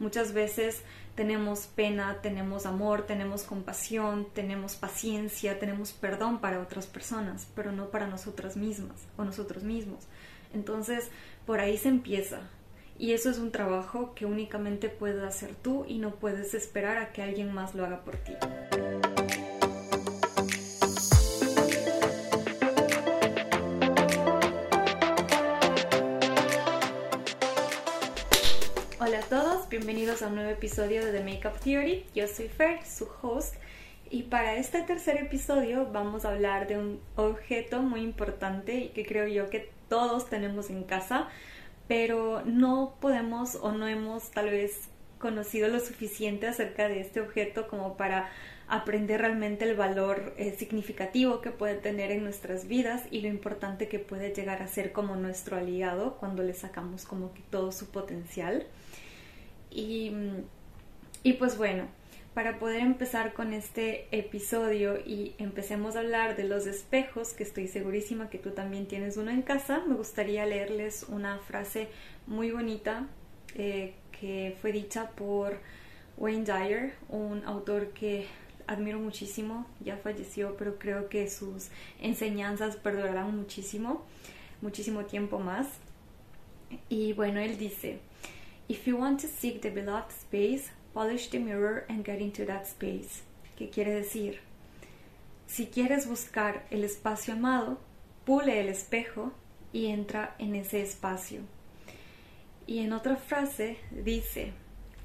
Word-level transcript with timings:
Muchas 0.00 0.32
veces 0.32 0.82
tenemos 1.14 1.66
pena, 1.66 2.22
tenemos 2.22 2.64
amor, 2.64 3.02
tenemos 3.02 3.42
compasión, 3.42 4.26
tenemos 4.32 4.74
paciencia, 4.74 5.58
tenemos 5.58 5.92
perdón 5.92 6.40
para 6.40 6.60
otras 6.60 6.86
personas, 6.86 7.46
pero 7.54 7.70
no 7.70 7.90
para 7.90 8.06
nosotras 8.06 8.56
mismas 8.56 9.06
o 9.18 9.24
nosotros 9.24 9.62
mismos. 9.62 10.06
Entonces, 10.54 11.10
por 11.44 11.60
ahí 11.60 11.76
se 11.76 11.90
empieza. 11.90 12.40
Y 12.98 13.12
eso 13.12 13.28
es 13.28 13.38
un 13.38 13.52
trabajo 13.52 14.14
que 14.14 14.24
únicamente 14.24 14.88
puedes 14.88 15.22
hacer 15.22 15.54
tú 15.54 15.84
y 15.86 15.98
no 15.98 16.14
puedes 16.14 16.54
esperar 16.54 16.96
a 16.96 17.12
que 17.12 17.22
alguien 17.22 17.52
más 17.52 17.74
lo 17.74 17.84
haga 17.84 18.02
por 18.02 18.16
ti. 18.16 18.32
Bienvenidos 29.70 30.20
a 30.20 30.26
un 30.26 30.34
nuevo 30.34 30.50
episodio 30.50 31.06
de 31.06 31.12
The 31.12 31.22
Makeup 31.22 31.60
Theory. 31.60 32.04
Yo 32.12 32.26
soy 32.26 32.48
Fer, 32.48 32.84
su 32.84 33.08
host, 33.22 33.54
y 34.10 34.24
para 34.24 34.56
este 34.56 34.82
tercer 34.82 35.16
episodio 35.18 35.86
vamos 35.92 36.24
a 36.24 36.30
hablar 36.30 36.66
de 36.66 36.76
un 36.76 37.00
objeto 37.14 37.80
muy 37.80 38.00
importante 38.00 38.74
y 38.74 38.88
que 38.88 39.06
creo 39.06 39.28
yo 39.28 39.48
que 39.48 39.70
todos 39.88 40.28
tenemos 40.28 40.70
en 40.70 40.82
casa, 40.82 41.28
pero 41.86 42.42
no 42.44 42.96
podemos 43.00 43.54
o 43.54 43.70
no 43.70 43.86
hemos 43.86 44.32
tal 44.32 44.50
vez 44.50 44.88
conocido 45.20 45.68
lo 45.68 45.78
suficiente 45.78 46.48
acerca 46.48 46.88
de 46.88 47.00
este 47.00 47.20
objeto 47.20 47.68
como 47.68 47.96
para 47.96 48.28
aprender 48.66 49.20
realmente 49.20 49.70
el 49.70 49.76
valor 49.76 50.34
eh, 50.36 50.56
significativo 50.58 51.40
que 51.40 51.52
puede 51.52 51.76
tener 51.76 52.10
en 52.10 52.24
nuestras 52.24 52.66
vidas 52.66 53.04
y 53.12 53.20
lo 53.20 53.28
importante 53.28 53.86
que 53.86 54.00
puede 54.00 54.34
llegar 54.34 54.62
a 54.62 54.66
ser 54.66 54.90
como 54.90 55.14
nuestro 55.14 55.56
aliado 55.56 56.16
cuando 56.16 56.42
le 56.42 56.54
sacamos 56.54 57.04
como 57.04 57.32
que 57.34 57.42
todo 57.50 57.70
su 57.70 57.86
potencial. 57.86 58.66
Y, 59.70 60.12
y 61.22 61.34
pues 61.34 61.56
bueno, 61.56 61.86
para 62.34 62.58
poder 62.58 62.80
empezar 62.80 63.32
con 63.32 63.52
este 63.52 64.06
episodio 64.12 64.98
y 64.98 65.34
empecemos 65.38 65.96
a 65.96 66.00
hablar 66.00 66.36
de 66.36 66.44
los 66.44 66.66
espejos, 66.66 67.32
que 67.32 67.42
estoy 67.42 67.66
segurísima 67.66 68.30
que 68.30 68.38
tú 68.38 68.50
también 68.50 68.86
tienes 68.86 69.16
uno 69.16 69.30
en 69.30 69.42
casa, 69.42 69.82
me 69.86 69.94
gustaría 69.94 70.46
leerles 70.46 71.04
una 71.08 71.38
frase 71.38 71.88
muy 72.26 72.50
bonita 72.52 73.08
eh, 73.56 73.94
que 74.18 74.56
fue 74.60 74.70
dicha 74.70 75.10
por 75.10 75.58
Wayne 76.16 76.44
Dyer, 76.44 76.94
un 77.08 77.42
autor 77.44 77.88
que 77.88 78.26
admiro 78.66 79.00
muchísimo, 79.00 79.66
ya 79.80 79.96
falleció, 79.96 80.56
pero 80.56 80.78
creo 80.78 81.08
que 81.08 81.28
sus 81.28 81.70
enseñanzas 82.00 82.76
perdurarán 82.76 83.36
muchísimo, 83.36 84.04
muchísimo 84.62 85.04
tiempo 85.06 85.40
más. 85.40 85.66
Y 86.88 87.12
bueno, 87.14 87.40
él 87.40 87.58
dice, 87.58 87.98
If 88.70 88.86
you 88.86 88.96
want 88.96 89.18
to 89.22 89.26
seek 89.26 89.62
the 89.62 89.70
beloved 89.70 90.12
space, 90.12 90.70
polish 90.94 91.28
the 91.30 91.40
mirror 91.40 91.84
and 91.88 92.04
get 92.04 92.20
into 92.20 92.44
that 92.44 92.68
space. 92.68 93.24
¿Qué 93.58 93.68
quiere 93.68 93.92
decir? 93.92 94.38
Si 95.48 95.66
quieres 95.66 96.06
buscar 96.06 96.62
el 96.70 96.84
espacio 96.84 97.34
amado, 97.34 97.78
pule 98.24 98.60
el 98.60 98.68
espejo 98.68 99.32
y 99.72 99.86
entra 99.86 100.36
en 100.38 100.54
ese 100.54 100.82
espacio. 100.82 101.40
Y 102.68 102.78
en 102.78 102.92
otra 102.92 103.16
frase 103.16 103.78
dice, 103.90 104.52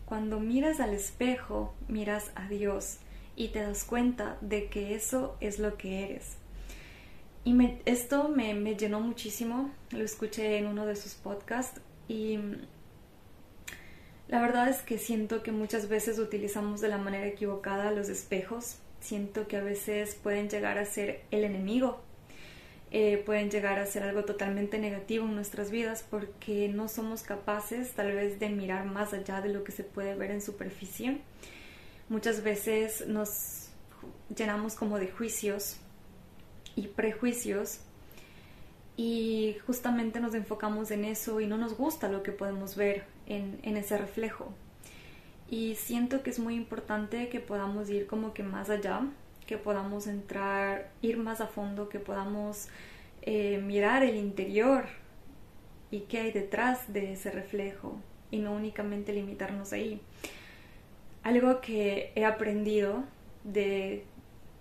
cuando 0.05 0.39
miras 0.39 0.80
al 0.80 0.93
espejo, 0.93 1.73
miras 1.88 2.31
a 2.36 2.47
Dios 2.47 2.99
y 3.36 3.47
te 3.47 3.61
das 3.61 3.83
cuenta 3.83 4.38
de 4.41 4.69
que 4.69 4.93
eso 4.93 5.38
es 5.39 5.58
lo 5.58 5.75
que 5.75 6.03
eres. 6.03 6.38
Y 7.43 7.58
esto 7.86 8.30
me, 8.30 8.53
me 8.53 8.75
llenó 8.75 8.99
muchísimo, 8.99 9.71
lo 9.89 10.03
escuché 10.05 10.59
en 10.59 10.67
uno 10.67 10.86
de 10.86 10.95
sus 10.95 11.16
podcasts 11.16 11.81
y 12.08 12.38
la 14.28 14.42
verdad 14.42 14.70
es 14.70 14.81
que 14.81 14.98
siento 14.98 15.44
que 15.44 15.52
muchas 15.52 15.88
veces 15.88 16.18
utilizamos 16.18 16.81
de 16.81 16.90
la 16.90 16.98
manera 16.98 17.28
equivocada 17.28 17.92
los 17.92 18.09
espejos. 18.09 18.78
Siento 19.00 19.48
que 19.48 19.58
a 19.58 19.64
veces 19.64 20.16
pueden 20.16 20.50
llegar 20.50 20.80
a 20.80 20.86
ser 20.86 21.22
el 21.30 21.44
enemigo, 21.44 22.02
eh, 22.89 23.22
pueden 23.23 23.52
llegar 23.52 23.77
a 23.77 23.86
ser 23.86 24.02
algo 24.02 24.26
totalmente 24.26 24.80
negativo 24.80 25.26
en 25.26 25.36
nuestras 25.36 25.70
vidas 25.70 26.04
porque 26.10 26.70
no 26.70 26.88
somos 26.88 27.22
capaces 27.22 27.92
tal 27.92 28.14
vez 28.14 28.39
de 28.39 28.49
mirar 28.49 28.86
más 28.86 29.14
allá 29.14 29.42
de 29.42 29.49
lo 29.49 29.64
que 29.64 29.72
se 29.72 29.83
puede 29.83 30.16
ver 30.16 30.32
en 30.32 30.42
superficie. 30.42 31.20
Muchas 32.10 32.42
veces 32.42 33.05
nos 33.08 33.70
llenamos 34.36 34.73
como 34.73 34.98
de 34.98 35.08
juicios 35.08 35.78
y 36.76 36.88
prejuicios 36.88 37.80
y 38.98 39.58
justamente 39.67 40.20
nos 40.20 40.33
enfocamos 40.33 40.89
en 40.89 41.05
eso 41.05 41.42
y 41.42 41.45
no 41.45 41.58
nos 41.58 41.78
gusta 41.78 42.10
lo 42.10 42.23
que 42.23 42.32
podemos 42.32 42.76
ver 42.76 43.14
en, 43.25 43.77
ese 43.77 43.97
reflejo. 43.97 44.53
Y 45.49 45.75
siento 45.75 46.23
que 46.23 46.30
es 46.30 46.39
muy 46.39 46.55
importante 46.55 47.30
que 47.30 47.39
podamos 47.39 47.89
ir 47.89 48.08
como 48.08 48.33
que 48.33 48.43
más 48.43 48.69
allá, 48.69 49.02
que 49.45 49.58
podamos 49.58 50.08
entrar, 50.08 50.91
ir 51.02 51.17
más 51.17 51.41
a 51.41 51.47
fondo, 51.47 51.87
que 51.89 51.99
podamos 51.99 52.67
eh, 53.21 53.59
mirar 53.59 54.03
el 54.03 54.15
interior 54.15 54.86
y 55.91 56.02
qué 56.02 56.19
hay 56.19 56.31
detrás 56.31 56.91
de 56.91 57.13
ese 57.13 57.31
reflejo 57.31 57.99
y 58.31 58.39
no 58.39 58.53
únicamente 58.53 59.13
limitarnos 59.13 59.71
ahí. 59.71 60.02
Algo 61.23 61.61
que 61.61 62.11
he 62.15 62.25
aprendido 62.25 63.03
de, 63.43 64.03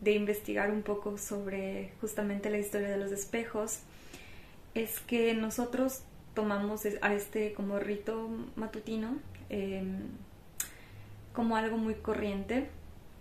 de 0.01 0.13
investigar 0.13 0.71
un 0.71 0.83
poco 0.83 1.17
sobre 1.19 1.93
justamente 2.01 2.51
la 2.51 2.59
historia 2.59 2.89
de 2.89 2.99
los 2.99 3.11
espejos 3.11 3.81
es 4.75 5.01
que 5.01 5.35
nosotros 5.35 6.03
tomamos 6.35 6.87
a 7.01 7.15
este 7.15 7.55
como 7.55 7.79
rito 7.79 8.29
matutino 8.57 9.17
em, 9.49 10.09
como 11.33 11.57
algo 11.57 11.77
muy 11.77 11.95
corriente, 11.95 12.69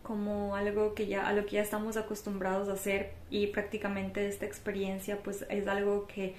como 0.03 0.55
algo 0.55 0.93
que 0.93 1.07
ya 1.07 1.27
a 1.27 1.33
lo 1.33 1.45
que 1.45 1.53
ya 1.53 1.61
estamos 1.61 1.97
acostumbrados 1.97 2.69
a 2.69 2.73
hacer 2.73 3.13
y 3.29 3.47
prácticamente 3.47 4.27
esta 4.27 4.45
experiencia 4.45 5.23
pues 5.23 5.45
es 5.49 5.67
algo 5.67 6.07
que 6.07 6.35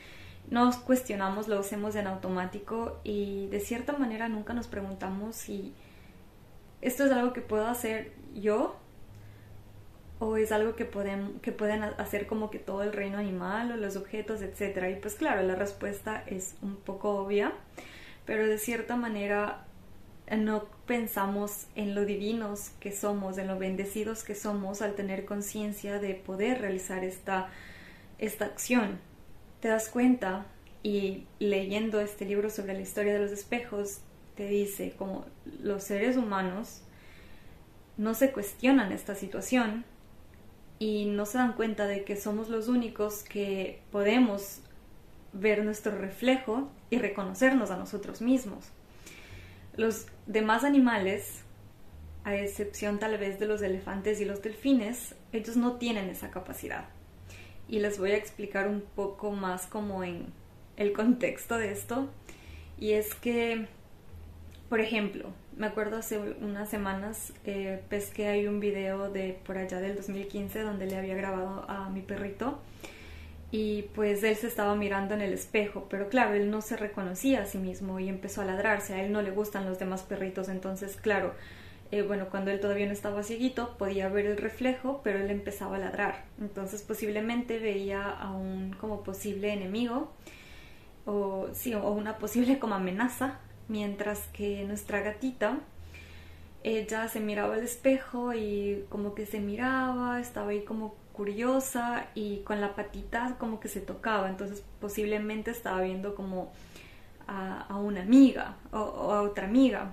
nos 0.51 0.77
cuestionamos, 0.77 1.49
lo 1.49 1.59
hacemos 1.59 1.97
en 1.97 2.07
automático 2.07 3.01
y 3.03 3.47
de 3.49 3.61
cierta 3.61 3.95
manera 3.95 4.29
nunca 4.29 4.53
nos 4.53 4.69
preguntamos 4.69 5.37
si 5.37 5.73
esto 6.83 7.07
es 7.07 7.13
algo 7.13 7.33
que 7.33 7.41
puedo 7.41 7.67
hacer 7.67 8.13
yo 8.35 8.77
o 10.19 10.37
es 10.37 10.53
algo 10.53 10.77
que 10.77 10.85
pueden, 10.85 11.41
que 11.41 11.53
pueden 11.53 11.83
hacer 11.83 12.27
como 12.27 12.51
que 12.51 12.59
todo 12.59 12.83
el 12.83 12.93
reino 12.93 13.19
animal 13.19 13.73
o 13.73 13.77
los 13.77 13.97
objetos, 13.97 14.43
etc. 14.43 14.97
Y 14.97 15.01
pues 15.01 15.15
claro, 15.15 15.43
la 15.43 15.55
respuesta 15.55 16.23
es 16.27 16.55
un 16.63 16.77
poco 16.77 17.17
obvia, 17.17 17.53
pero 18.25 18.47
de 18.47 18.59
cierta 18.59 18.97
manera 18.97 19.65
no 20.31 20.65
pensamos 20.87 21.67
en 21.75 21.95
lo 21.95 22.07
divinos 22.07 22.71
que 22.81 22.93
somos, 22.93 23.37
en 23.39 23.49
lo 23.49 23.59
bendecidos 23.59 24.25
que 24.25 24.35
somos 24.35 24.81
al 24.81 24.95
tener 24.95 25.25
conciencia 25.25 25.99
de 25.99 26.15
poder 26.15 26.61
realizar 26.61 27.05
esta, 27.05 27.49
esta 28.19 28.47
acción. 28.47 28.99
Te 29.61 29.69
das 29.69 29.89
cuenta 29.89 30.47
y 30.83 31.27
leyendo 31.39 32.01
este 32.01 32.25
libro 32.25 32.51
sobre 32.51 32.75
la 32.75 32.81
historia 32.81 33.13
de 33.15 33.19
los 33.19 33.33
espejos, 33.33 34.01
te 34.37 34.47
dice 34.47 34.95
como 34.97 35.27
los 35.61 35.85
seres 35.85 36.17
humanos 36.17 36.83
no 37.97 38.15
se 38.15 38.33
cuestionan 38.33 38.93
esta 38.93 39.15
situación, 39.15 39.85
y 40.79 41.07
no 41.07 41.27
se 41.27 41.39
dan 41.39 41.55
cuenta 41.55 41.87
de 41.87 42.05
que 42.05 42.17
somos 42.17 42.49
los 42.49 42.69
únicos 42.69 43.23
que 43.23 43.81
podemos 43.91 44.61
ver 45.33 45.65
nuestro 45.65 45.97
reflejo 45.99 46.69
y 46.91 46.99
reconocernos 46.99 47.71
a 47.71 47.77
nosotros 47.77 48.21
mismos. 48.21 48.67
Los 49.77 50.07
demás 50.27 50.65
animales, 50.65 51.43
a 52.25 52.37
excepción 52.37 52.99
tal 52.99 53.19
vez 53.19 53.39
de 53.39 53.47
los 53.47 53.61
elefantes 53.63 54.21
y 54.21 54.25
los 54.25 54.43
delfines, 54.43 55.15
ellos 55.33 55.57
no 55.57 55.75
tienen 55.75 56.09
esa 56.09 56.31
capacidad. 56.31 56.87
Y 57.69 57.81
les 57.81 57.99
voy 57.99 58.13
a 58.13 58.17
explicar 58.17 58.69
un 58.69 58.83
poco 58.83 59.33
más 59.33 59.67
como 59.67 60.05
en 60.05 60.33
el 60.77 60.93
contexto 60.93 61.57
de 61.57 61.73
esto. 61.73 62.09
Y 62.79 62.93
es 62.93 63.15
que, 63.15 63.67
por 64.69 64.81
ejemplo, 64.81 65.31
me 65.57 65.67
acuerdo 65.67 65.99
hace 65.99 66.19
unas 66.19 66.69
semanas 66.69 67.33
eh, 67.45 67.83
pesqué 67.89 68.29
ahí 68.29 68.47
un 68.47 68.61
video 68.61 69.11
de 69.11 69.39
por 69.45 69.59
allá 69.59 69.81
del 69.81 69.95
2015 69.97 70.61
donde 70.63 70.87
le 70.87 70.97
había 70.97 71.15
grabado 71.15 71.65
a 71.69 71.91
mi 71.91 72.01
perrito 72.01 72.61
y 73.51 73.83
pues 73.95 74.25
él 74.25 74.35
se 74.35 74.49
estaba 74.49 74.75
mirando 74.75 75.15
en 75.15 75.21
el 75.21 75.33
espejo, 75.33 75.87
pero 75.89 76.09
claro, 76.09 76.35
él 76.35 76.51
no 76.51 76.61
se 76.61 76.77
reconocía 76.77 77.43
a 77.43 77.47
sí 77.47 77.59
mismo 77.59 78.01
y 78.01 78.09
empezó 78.09 78.41
a 78.41 78.45
ladrarse, 78.45 78.95
a 78.95 79.05
él 79.05 79.13
no 79.13 79.23
le 79.23 79.31
gustan 79.31 79.65
los 79.65 79.79
demás 79.79 80.03
perritos, 80.03 80.49
entonces 80.49 80.97
claro, 80.97 81.35
eh, 81.93 82.03
bueno, 82.03 82.27
cuando 82.31 82.51
él 82.51 82.59
todavía 82.59 82.87
no 82.87 82.93
estaba 82.93 83.23
cieguito 83.23 83.77
podía 83.79 84.09
ver 84.09 84.27
el 84.27 84.39
reflejo, 84.39 85.03
pero 85.05 85.21
él 85.21 85.31
empezaba 85.31 85.77
a 85.77 85.79
ladrar, 85.79 86.25
entonces 86.41 86.83
posiblemente 86.83 87.61
veía 87.61 88.11
a 88.11 88.33
un 88.33 88.75
como 88.81 89.05
posible 89.05 89.53
enemigo 89.53 90.11
o 91.05 91.47
sí, 91.53 91.75
o 91.75 91.91
una 91.93 92.19
posible 92.19 92.59
como 92.59 92.75
amenaza 92.75 93.39
mientras 93.69 94.21
que 94.29 94.65
nuestra 94.65 95.01
gatita 95.01 95.61
ella 96.65 97.09
se 97.09 97.21
miraba 97.21 97.55
al 97.55 97.63
espejo 97.63 98.33
y 98.33 98.87
como 98.89 99.15
que 99.15 99.27
se 99.27 99.39
miraba, 99.39 100.19
estaba 100.19 100.51
ahí 100.51 100.63
como 100.63 100.95
curiosa 101.13 102.09
y 102.15 102.39
con 102.39 102.61
la 102.61 102.75
patita 102.75 103.37
como 103.39 103.61
que 103.61 103.69
se 103.69 103.81
tocaba, 103.81 104.31
entonces 104.31 104.65
posiblemente 104.81 105.51
estaba 105.51 105.83
viendo 105.83 106.15
como 106.15 106.53
a, 107.27 107.77
una 107.77 108.01
amiga 108.01 108.57
o, 108.73 109.13
a 109.13 109.23
otra 109.23 109.47
amiga. 109.47 109.93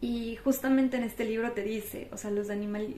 Y 0.00 0.36
justamente 0.36 0.98
en 0.98 1.02
este 1.02 1.24
libro 1.24 1.52
te 1.52 1.62
dice, 1.62 2.08
o 2.12 2.16
sea, 2.16 2.30
los, 2.30 2.48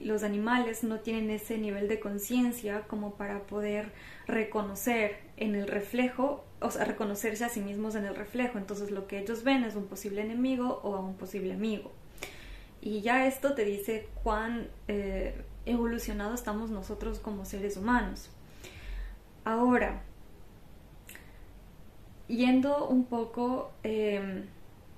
los 0.03 0.23
animales 0.23 0.83
no 0.83 0.99
tienen 0.99 1.29
ese 1.31 1.57
nivel 1.57 1.87
de 1.87 1.99
conciencia 1.99 2.81
como 2.81 3.15
para 3.15 3.47
poder 3.47 3.93
reconocer 4.27 5.17
en 5.37 5.55
el 5.55 5.67
reflejo, 5.67 6.43
o 6.59 6.71
sea, 6.71 6.85
reconocerse 6.85 7.45
a 7.45 7.49
sí 7.49 7.61
mismos 7.61 7.95
en 7.95 8.05
el 8.05 8.15
reflejo. 8.15 8.57
Entonces 8.57 8.91
lo 8.91 9.07
que 9.07 9.19
ellos 9.19 9.43
ven 9.43 9.63
es 9.63 9.75
un 9.75 9.85
posible 9.85 10.21
enemigo 10.21 10.81
o 10.83 10.95
a 10.95 10.99
un 10.99 11.15
posible 11.15 11.53
amigo. 11.53 11.91
Y 12.81 13.01
ya 13.01 13.27
esto 13.27 13.53
te 13.53 13.65
dice 13.65 14.07
cuán 14.23 14.69
eh, 14.87 15.43
evolucionados 15.65 16.39
estamos 16.39 16.69
nosotros 16.69 17.19
como 17.19 17.45
seres 17.45 17.77
humanos. 17.77 18.29
Ahora, 19.43 20.01
yendo 22.27 22.87
un 22.87 23.05
poco 23.05 23.71
em, 23.83 24.45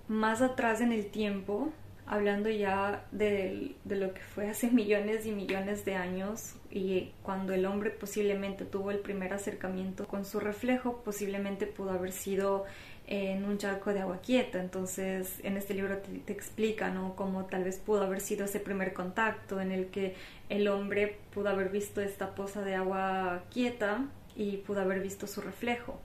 más 0.08 0.42
atrás 0.42 0.82
en 0.82 0.92
el 0.92 1.08
tiempo, 1.12 1.70
hablando 2.10 2.50
ya 2.50 3.06
de, 3.12 3.76
lo 3.86 4.14
que 4.14 4.22
fue 4.22 4.50
hace 4.50 4.70
millones 4.72 5.26
y 5.26 5.32
millones 5.32 5.86
de 5.86 5.96
años 5.96 6.56
y 6.72 7.12
cuando 7.22 7.54
el 7.54 7.66
hombre 7.66 7.92
posiblemente 7.92 8.66
tuvo 8.66 8.92
el 8.92 9.00
primer 9.00 9.32
acercamiento 9.32 10.08
con 10.08 10.26
su 10.26 10.40
reflejo, 10.40 11.02
posiblemente 11.04 11.68
pudo 11.68 11.92
haber 11.92 12.12
sido 12.12 12.66
en 13.08 13.46
un 13.46 13.58
charco 13.58 13.94
de 13.94 14.02
agua 14.02 14.20
quieta. 14.22 14.60
Entonces, 14.60 15.40
en 15.44 15.58
este 15.58 15.74
libro 15.74 15.98
te, 15.98 16.20
te 16.20 16.34
explica, 16.34 16.90
¿no? 16.90 17.16
Cómo 17.16 17.46
tal 17.46 17.64
vez 17.64 17.78
pudo 17.78 18.04
haber 18.04 18.22
sido 18.22 18.46
ese 18.46 18.60
primer 18.60 18.94
contacto 18.94 19.62
en 19.62 19.72
el 19.72 19.88
que 19.88 20.16
el 20.50 20.68
hombre 20.68 21.18
pudo 21.34 21.50
haber 21.50 21.70
visto 21.70 22.02
esta 22.02 22.36
poza 22.36 22.62
de 22.62 22.76
agua 22.76 23.44
quieta 23.52 24.06
y 24.36 24.58
pudo 24.58 24.82
haber 24.82 25.02
visto 25.02 25.28
su 25.28 25.42
reflejo. 25.42 26.00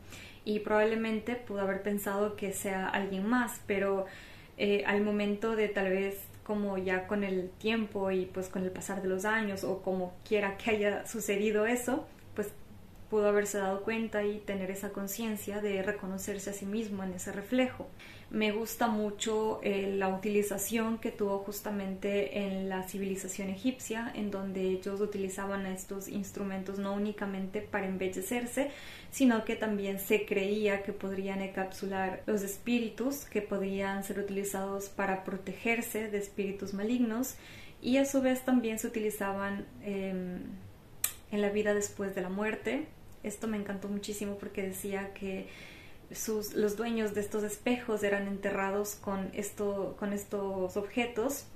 Y 0.47 0.61
probablemente 0.61 1.35
pudo 1.37 1.61
haber 1.61 1.83
pensado 1.83 2.37
que 2.37 2.53
sea 2.53 2.89
alguien 2.89 3.27
más, 3.27 3.61
pero 3.67 4.07
eh, 4.57 4.85
al 4.87 5.03
momento 5.03 5.57
de 5.57 5.69
tal 5.69 5.91
vez 5.91 6.19
como 6.45 6.77
ya 6.79 7.07
con 7.07 7.25
el 7.25 7.51
tiempo 7.59 8.11
y 8.11 8.27
pues 8.27 8.49
con 8.49 8.63
el 8.65 8.71
pasar 8.71 9.03
de 9.03 9.09
los 9.09 9.25
años 9.25 9.65
o 9.65 9.83
como 9.83 10.15
quiera 10.29 10.57
que 10.57 10.71
haya 10.71 11.07
sucedido 11.07 11.67
eso, 11.67 12.07
pues 12.35 12.49
pudo 13.11 13.29
haberse 13.29 13.59
dado 13.59 13.83
cuenta 13.83 14.25
y 14.25 14.39
tener 14.39 14.71
esa 14.71 14.91
conciencia 14.91 15.61
de 15.61 15.83
reconocerse 15.83 16.51
a 16.51 16.53
sí 16.53 16.67
mismo 16.67 17.03
en 17.03 17.15
ese 17.15 17.33
reflejo. 17.33 17.87
Me 18.31 18.53
gusta 18.53 18.89
mucho 18.89 19.61
eh, 19.63 19.95
la 19.97 20.09
utilización 20.09 20.99
que 20.99 21.11
tuvo 21.11 21.39
justamente 21.41 22.39
en 22.39 22.69
la 22.69 22.83
civilización 22.83 23.49
egipcia, 23.51 24.11
en 24.15 24.31
donde 24.31 24.63
ellos 24.63 25.01
utilizaban 25.01 25.67
estos 25.67 26.09
instrumentos 26.09 26.79
no 26.79 26.95
únicamente 26.95 27.61
para 27.61 27.87
embellecerse, 27.87 28.71
sino 29.11 29.45
que 29.45 29.57
también 29.57 30.01
se 30.01 30.27
creía 30.27 30.83
que 30.83 30.93
podrían 30.93 31.43
encapsular 31.43 32.23
los 32.27 32.43
espíritus 32.43 33.25
que 33.25 33.43
podían 33.43 34.03
ser 34.03 34.19
utilizados 34.19 34.89
para 34.89 35.23
protegerse 35.23 36.11
de 36.11 36.19
espíritus 36.19 36.75
malignos 36.75 37.37
y 37.81 37.99
a 37.99 38.07
su 38.07 38.23
vez 38.23 38.45
también 38.45 38.79
se 38.79 38.87
utilizaban 38.87 39.67
em, 39.83 40.41
en 41.31 41.43
la 41.43 41.51
vida 41.51 41.75
después 41.75 42.15
de 42.15 42.23
la 42.23 42.31
muerte. 42.31 42.87
Esto 43.23 43.47
me 43.47 43.59
encantó 43.59 43.89
muchísimo 43.89 44.37
porque 44.39 44.63
decía 44.63 45.13
que 45.13 45.47
los 46.55 46.77
dueños 46.77 47.15
de 47.15 47.21
estos 47.21 47.43
espejos 47.45 48.03
eran 48.03 48.29
enterrados 48.29 48.95
con, 48.97 49.31
esto, 49.35 49.97
con 49.99 50.13
estos 50.13 50.77
objetos 50.77 51.47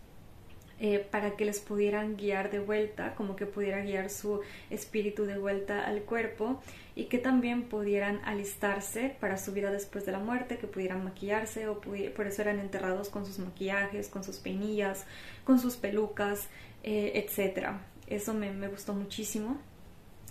eh, 0.80 1.04
para 1.10 1.34
que 1.36 1.44
les 1.44 1.58
pudieran 1.58 2.16
guiar 2.16 2.52
de 2.52 2.60
vuelta, 2.60 3.16
como 3.16 3.34
que 3.34 3.46
pudiera 3.46 3.80
guiar 3.80 4.10
su 4.10 4.42
espíritu 4.70 5.24
de 5.24 5.36
vuelta 5.36 5.84
al 5.84 6.02
cuerpo 6.02 6.62
y 6.94 7.06
que 7.06 7.18
también 7.18 7.64
pudieran 7.64 8.20
alistarse 8.24 9.16
para 9.20 9.38
su 9.38 9.52
vida 9.52 9.72
después 9.72 10.06
de 10.06 10.12
la 10.12 10.20
muerte, 10.20 10.56
que 10.56 10.68
pudieran 10.68 11.02
maquillarse 11.02 11.66
o 11.66 11.80
por 11.80 12.26
eso 12.28 12.42
eran 12.42 12.60
enterrados 12.60 13.08
con 13.08 13.26
sus 13.26 13.40
maquillajes, 13.40 14.08
con 14.08 14.22
sus 14.22 14.36
peinillas, 14.36 15.04
con 15.42 15.58
sus 15.58 15.76
pelucas, 15.76 16.46
eh, 16.84 17.12
etc. 17.14 17.70
Eso 18.06 18.32
me, 18.32 18.52
me 18.52 18.68
gustó 18.68 18.94
muchísimo 18.94 19.58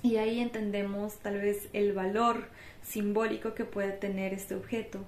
y 0.01 0.15
ahí 0.15 0.39
entendemos 0.39 1.17
tal 1.17 1.41
vez 1.41 1.67
el 1.73 1.91
valor 1.91 2.47
simbólico 2.87 3.53
que 3.53 3.65
puede 3.65 3.91
tener 3.91 4.33
este 4.33 4.55
objeto. 4.55 4.99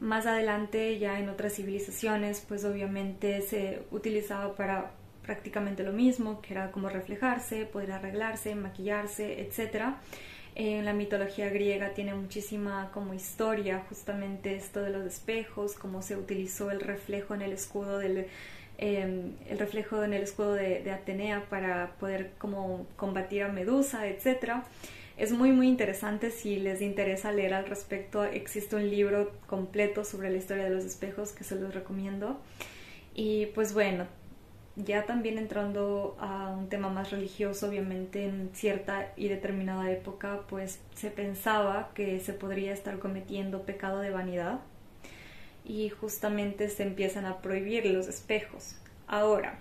Más 0.00 0.26
adelante, 0.26 0.98
ya 0.98 1.18
en 1.18 1.28
otras 1.28 1.54
civilizaciones, 1.54 2.44
pues 2.46 2.64
obviamente 2.64 3.40
se 3.40 3.82
utilizaba 3.90 4.54
para 4.54 4.90
prácticamente 5.22 5.82
lo 5.82 5.92
mismo, 5.92 6.40
que 6.40 6.54
era 6.54 6.70
como 6.70 6.88
reflejarse, 6.88 7.64
poder 7.64 7.92
arreglarse, 7.92 8.54
maquillarse, 8.54 9.40
etc. 9.40 9.94
En 10.54 10.84
la 10.84 10.92
mitología 10.92 11.48
griega 11.48 11.94
tiene 11.94 12.14
muchísima 12.14 12.90
como 12.92 13.14
historia 13.14 13.84
justamente 13.88 14.54
esto 14.54 14.80
de 14.82 14.90
los 14.90 15.04
espejos, 15.04 15.74
cómo 15.74 16.02
se 16.02 16.16
utilizó 16.16 16.70
el 16.70 16.80
reflejo 16.80 17.34
en 17.34 17.42
el 17.42 17.52
escudo 17.52 17.98
del 17.98 18.26
em, 18.78 19.32
el 19.48 19.58
reflejo 19.58 20.02
en 20.04 20.12
el 20.12 20.22
escudo 20.22 20.54
de, 20.54 20.82
de, 20.82 20.90
Atenea 20.92 21.46
para 21.48 21.96
poder 21.98 22.32
como 22.38 22.86
combatir 22.96 23.42
a 23.42 23.48
Medusa, 23.48 24.06
etc. 24.06 24.62
Es 25.16 25.32
muy 25.32 25.50
muy 25.50 25.66
interesante 25.66 26.30
si 26.30 26.56
les 26.56 26.82
interesa 26.82 27.32
leer 27.32 27.54
al 27.54 27.66
respecto. 27.66 28.24
Existe 28.24 28.76
un 28.76 28.90
libro 28.90 29.32
completo 29.46 30.04
sobre 30.04 30.30
la 30.30 30.36
historia 30.36 30.64
de 30.64 30.70
los 30.70 30.84
espejos 30.84 31.32
que 31.32 31.42
se 31.42 31.54
los 31.56 31.74
recomiendo. 31.74 32.38
Y 33.14 33.46
pues 33.46 33.72
bueno, 33.72 34.06
ya 34.76 35.06
también 35.06 35.38
entrando 35.38 36.16
a 36.20 36.50
un 36.50 36.68
tema 36.68 36.90
más 36.90 37.10
religioso, 37.10 37.66
obviamente 37.66 38.26
en 38.26 38.50
cierta 38.52 39.10
y 39.16 39.28
determinada 39.28 39.90
época, 39.90 40.42
pues 40.50 40.80
se 40.94 41.10
pensaba 41.10 41.92
que 41.94 42.20
se 42.20 42.34
podría 42.34 42.74
estar 42.74 42.98
cometiendo 42.98 43.62
pecado 43.62 44.00
de 44.00 44.10
vanidad 44.10 44.60
y 45.64 45.88
justamente 45.88 46.68
se 46.68 46.82
empiezan 46.82 47.24
a 47.24 47.40
prohibir 47.40 47.86
los 47.86 48.06
espejos. 48.06 48.76
Ahora, 49.06 49.60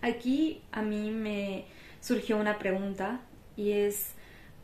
aquí 0.00 0.62
a 0.72 0.80
mí 0.80 1.10
me 1.10 1.66
surgió 2.00 2.38
una 2.38 2.58
pregunta 2.58 3.20
y 3.58 3.72
es 3.72 4.14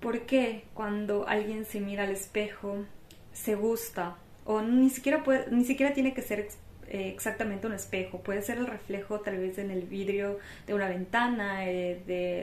¿Por 0.01 0.21
qué 0.23 0.65
cuando 0.75 1.27
alguien 1.27 1.65
se 1.65 1.81
mira 1.81 2.05
al 2.05 2.11
espejo 2.11 2.85
se 3.33 3.55
gusta? 3.55 4.17
O 4.45 4.63
ni 4.63 4.91
siquiera, 4.91 5.25
ni 5.51 5.65
siquiera 5.65 5.93
tiene 5.93 6.15
que 6.15 6.23
ser 6.23 6.49
eh, 6.89 7.11
exactamente 7.13 7.67
un 7.67 7.73
espejo, 7.73 8.21
puede 8.21 8.43
ser 8.43 8.59
el 8.59 8.67
reflejo 8.67 9.19
tal 9.21 9.39
vez 9.39 9.59
en 9.59 9.73
el 9.73 9.83
vidrio 9.83 10.39
de 10.69 10.75
una 10.75 10.89
ventana, 10.89 11.69
eh, 11.69 12.01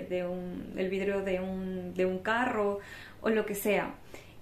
de, 0.09 0.25
un, 0.25 0.73
el 0.75 0.89
vidrio 0.89 1.21
de 1.21 1.39
un, 1.39 1.93
de 1.93 2.05
un 2.05 2.19
carro 2.19 2.79
o 3.21 3.29
lo 3.29 3.45
que 3.45 3.55
sea. 3.55 3.95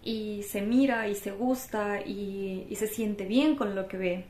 Y 0.04 0.44
se 0.44 0.62
mira 0.62 1.08
y 1.08 1.14
se 1.14 1.32
gusta 1.32 2.02
y, 2.02 2.66
y 2.68 2.76
se 2.78 2.88
siente 2.88 3.26
bien 3.26 3.56
con 3.56 3.76
lo 3.76 3.88
que 3.88 3.98
ve. 3.98 4.26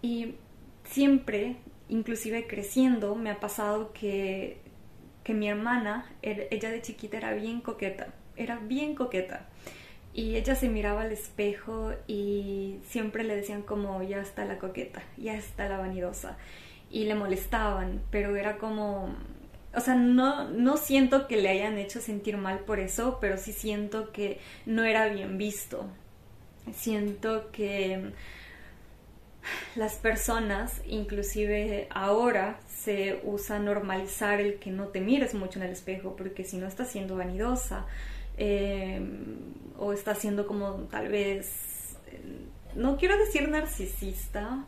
Y 0.00 0.36
siempre, 0.84 1.56
inclusive 1.90 2.46
creciendo, 2.46 3.14
me 3.14 3.30
ha 3.30 3.40
pasado 3.40 3.92
que 3.92 4.61
que 5.24 5.34
mi 5.34 5.48
hermana, 5.48 6.06
ella 6.22 6.70
de 6.70 6.82
chiquita 6.82 7.16
era 7.16 7.32
bien 7.32 7.60
coqueta, 7.60 8.08
era 8.36 8.58
bien 8.58 8.94
coqueta. 8.94 9.46
Y 10.14 10.36
ella 10.36 10.54
se 10.54 10.68
miraba 10.68 11.02
al 11.02 11.12
espejo 11.12 11.92
y 12.06 12.78
siempre 12.86 13.24
le 13.24 13.34
decían 13.34 13.62
como, 13.62 14.02
ya 14.02 14.20
está 14.20 14.44
la 14.44 14.58
coqueta, 14.58 15.02
ya 15.16 15.34
está 15.34 15.68
la 15.68 15.78
vanidosa. 15.78 16.36
Y 16.90 17.04
le 17.04 17.14
molestaban, 17.14 18.02
pero 18.10 18.36
era 18.36 18.58
como, 18.58 19.14
o 19.74 19.80
sea, 19.80 19.94
no, 19.94 20.50
no 20.50 20.76
siento 20.76 21.26
que 21.26 21.38
le 21.38 21.48
hayan 21.48 21.78
hecho 21.78 22.00
sentir 22.00 22.36
mal 22.36 22.60
por 22.60 22.78
eso, 22.78 23.18
pero 23.20 23.38
sí 23.38 23.52
siento 23.52 24.12
que 24.12 24.38
no 24.66 24.84
era 24.84 25.08
bien 25.08 25.38
visto. 25.38 25.86
Siento 26.74 27.50
que 27.50 28.12
las 29.74 29.94
personas, 29.96 30.80
inclusive 30.86 31.88
ahora, 31.90 32.58
se 32.68 33.20
usa 33.24 33.58
normalizar 33.58 34.40
el 34.40 34.58
que 34.58 34.70
no 34.70 34.88
te 34.88 35.00
mires 35.00 35.34
mucho 35.34 35.58
en 35.58 35.66
el 35.66 35.72
espejo, 35.72 36.16
porque 36.16 36.44
si 36.44 36.56
no 36.56 36.66
estás 36.66 36.90
siendo 36.90 37.16
vanidosa 37.16 37.86
em, 38.36 39.36
o 39.78 39.92
estás 39.92 40.18
siendo 40.18 40.46
como 40.46 40.72
tal 40.90 41.08
vez, 41.08 41.96
no 42.74 42.96
quiero 42.96 43.16
decir 43.18 43.48
narcisista, 43.48 44.64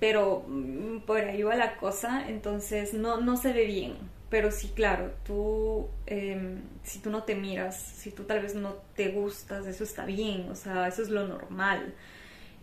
pero 0.00 0.44
mm, 0.46 1.00
por 1.00 1.20
ahí 1.20 1.42
va 1.42 1.54
la 1.54 1.76
cosa, 1.76 2.28
entonces 2.28 2.94
no, 2.94 3.20
no 3.20 3.36
se 3.36 3.52
ve 3.52 3.66
bien. 3.66 3.96
Pero 4.30 4.50
sí, 4.50 4.72
claro, 4.74 5.12
tú, 5.24 5.88
em, 6.06 6.62
si 6.82 6.98
tú 6.98 7.10
no 7.10 7.22
te 7.22 7.36
miras, 7.36 7.78
si 7.78 8.10
tú 8.10 8.24
tal 8.24 8.40
vez 8.42 8.54
no 8.54 8.74
te 8.96 9.10
gustas, 9.10 9.66
eso 9.66 9.84
está 9.84 10.04
bien, 10.04 10.48
o 10.50 10.56
sea, 10.56 10.88
eso 10.88 11.02
es 11.02 11.08
lo 11.08 11.28
normal 11.28 11.94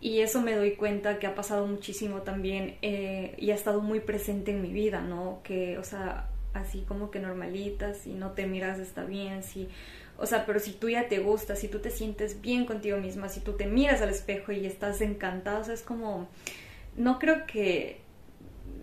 y 0.02 0.18
eso 0.18 0.42
me 0.42 0.56
doy 0.56 0.72
cuenta 0.72 1.20
que 1.20 1.28
ha 1.28 1.36
pasado 1.36 1.64
muchísimo 1.64 2.22
también 2.22 2.76
eh, 2.82 3.36
y 3.38 3.52
ha 3.52 3.54
estado 3.54 3.80
muy 3.80 4.00
presente 4.00 4.50
en 4.50 4.60
mi 4.60 4.72
vida, 4.72 5.00
¿no? 5.00 5.40
Que, 5.44 5.78
o 5.78 5.84
sea, 5.84 6.28
así 6.54 6.80
como 6.88 7.12
que 7.12 7.20
normalitas, 7.20 7.98
si 7.98 8.12
no 8.12 8.32
te 8.32 8.44
miras 8.46 8.80
está 8.80 9.04
bien, 9.04 9.44
si, 9.44 9.68
o 10.18 10.26
sea, 10.26 10.44
pero 10.44 10.58
si 10.58 10.72
tú 10.72 10.90
ya 10.90 11.06
te 11.06 11.20
gustas, 11.20 11.60
si 11.60 11.68
tú 11.68 11.78
te 11.78 11.90
sientes 11.90 12.40
bien 12.40 12.66
contigo 12.66 12.98
misma, 12.98 13.28
si 13.28 13.38
tú 13.38 13.52
te 13.52 13.66
miras 13.66 14.02
al 14.02 14.08
espejo 14.08 14.50
y 14.50 14.66
estás 14.66 15.00
encantada, 15.02 15.60
o 15.60 15.64
sea, 15.64 15.74
es 15.74 15.82
como, 15.82 16.26
no 16.96 17.20
creo 17.20 17.46
que 17.46 18.00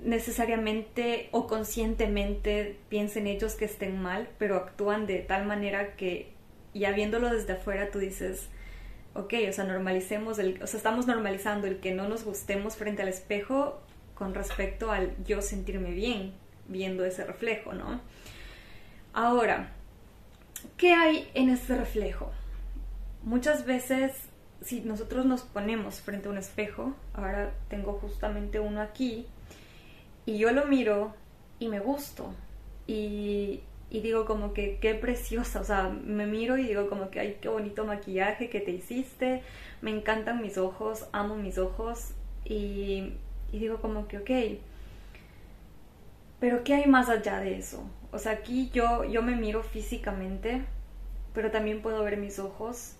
necesariamente 0.05 1.27
o 1.31 1.47
conscientemente 1.47 2.77
piensen 2.88 3.27
ellos 3.27 3.55
que 3.55 3.65
estén 3.65 4.01
mal, 4.01 4.29
pero 4.38 4.55
actúan 4.55 5.05
de 5.05 5.19
tal 5.19 5.45
manera 5.45 5.97
que 5.97 6.31
ya 6.73 6.91
viéndolo 6.93 7.29
desde 7.29 7.51
afuera 7.51 7.91
tú 7.91 7.99
dices, 7.99 8.47
ok, 9.13 9.33
o 9.49 9.53
sea, 9.53 9.63
normalicemos, 9.63 10.39
el, 10.39 10.61
o 10.61 10.67
sea, 10.67 10.77
estamos 10.77 11.07
normalizando 11.07 11.67
el 11.67 11.79
que 11.79 11.93
no 11.93 12.07
nos 12.07 12.23
gustemos 12.23 12.75
frente 12.75 13.01
al 13.01 13.07
espejo 13.07 13.81
con 14.15 14.33
respecto 14.33 14.91
al 14.91 15.15
yo 15.25 15.41
sentirme 15.41 15.91
bien 15.91 16.33
viendo 16.67 17.03
ese 17.05 17.25
reflejo, 17.25 17.73
¿no? 17.73 17.99
Ahora, 19.13 19.71
¿qué 20.77 20.93
hay 20.93 21.29
en 21.33 21.49
ese 21.49 21.75
reflejo? 21.75 22.31
Muchas 23.23 23.65
veces, 23.65 24.13
si 24.61 24.81
nosotros 24.81 25.25
nos 25.25 25.41
ponemos 25.41 26.01
frente 26.01 26.27
a 26.27 26.31
un 26.31 26.37
espejo, 26.37 26.93
ahora 27.13 27.53
tengo 27.69 27.93
justamente 27.93 28.59
uno 28.59 28.81
aquí, 28.81 29.25
y 30.25 30.37
yo 30.37 30.51
lo 30.51 30.65
miro 30.65 31.15
y 31.59 31.67
me 31.67 31.79
gusto, 31.79 32.33
y, 32.87 33.61
y 33.89 34.01
digo 34.01 34.25
como 34.25 34.53
que 34.53 34.77
qué 34.79 34.93
preciosa, 34.93 35.62
o 35.62 35.63
sea, 35.63 35.89
me 35.89 36.27
miro 36.27 36.58
y 36.58 36.67
digo 36.67 36.89
como 36.89 37.10
que 37.10 37.19
ay, 37.19 37.38
qué 37.41 37.50
bonito 37.50 37.86
maquillaje 37.86 38.50
que 38.50 38.60
te 38.60 38.72
hiciste, 38.72 39.41
me 39.81 39.91
encantan 39.91 40.41
mis 40.41 40.58
ojos, 40.58 41.08
amo 41.12 41.36
mis 41.36 41.58
ojos 41.58 42.12
y, 42.46 43.13
digo 43.51 43.81
como 43.81 44.08
que 44.08 44.19
ok, 44.19 44.60
pero 46.39 46.63
¿qué 46.63 46.75
hay 46.75 46.86
más 46.88 47.10
allá 47.10 47.39
de 47.39 47.58
eso? 47.58 47.84
O 48.12 48.19
sea, 48.19 48.34
aquí 48.34 48.69
yo, 48.74 49.03
yo 49.05 49.22
me 49.24 49.36
miro 49.36 49.63
físicamente, 49.63 50.63
pero 51.34 51.51
también 51.51 51.81
puedo 51.81 52.03
ver 52.03 52.17
mis 52.17 52.39
ojos 52.39 52.93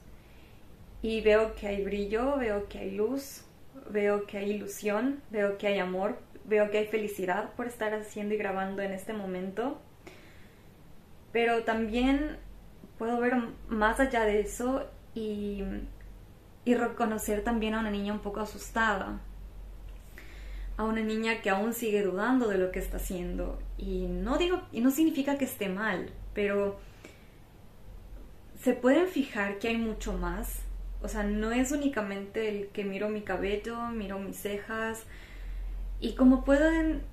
y 1.02 1.22
veo 1.22 1.56
que 1.56 1.68
hay 1.68 1.84
brillo, 1.84 2.38
veo 2.38 2.68
que 2.68 2.80
hay 2.80 2.92
luz, 2.92 3.44
veo 3.90 4.26
que 4.26 4.40
hay 4.40 4.52
ilusión, 4.52 5.22
veo 5.30 5.58
que 5.58 5.68
hay 5.68 5.80
amor, 5.80 6.18
veo 6.46 6.72
que 6.72 6.80
hay 6.80 6.88
felicidad 6.88 7.54
por 7.54 7.68
estar 7.68 7.94
haciendo 7.94 8.34
y 8.34 8.38
grabando 8.38 8.82
en 8.82 8.92
este 8.92 9.14
momento 9.14 9.80
pero 11.32 11.64
también 11.64 12.38
puedo 12.98 13.20
ver 13.20 13.36
más 13.68 14.00
allá 14.00 14.26
de 14.26 14.42
eso 14.42 14.86
y, 15.16 15.64
y 16.66 16.76
reconocer 16.76 17.44
también 17.44 17.74
a 17.74 17.80
una 17.80 17.92
niña 17.92 18.14
un 18.14 18.20
poco 18.20 18.42
asustada, 18.42 19.20
a 20.78 20.84
una 20.84 21.02
niña 21.02 21.42
que 21.42 21.50
aún 21.50 21.74
sigue 21.74 22.04
dudando 22.04 22.48
de 22.48 22.58
lo 22.58 22.72
que 22.72 22.80
está 22.80 22.98
haciendo. 22.98 23.60
Y 23.78 24.08
no 24.08 24.38
digo, 24.38 24.62
y 24.72 24.82
no 24.82 24.92
significa 24.92 25.38
que 25.38 25.46
esté 25.46 25.70
mal, 25.70 26.12
pero 26.34 26.80
se 28.62 28.74
pueden 28.74 29.08
fijar 29.08 29.60
que 29.60 29.70
hay 29.70 29.78
mucho 29.78 30.14
más. 30.14 30.62
O 31.02 31.08
sea, 31.08 31.24
no 31.24 31.52
es 31.52 31.72
únicamente 31.72 32.50
el 32.50 32.68
que 32.68 32.84
miro 32.84 33.10
mi 33.10 33.22
cabello, 33.22 33.78
miro 33.90 34.20
mis 34.20 34.38
cejas. 34.38 35.06
Y 36.02 36.14
como 36.16 36.44
pueden 36.44 37.04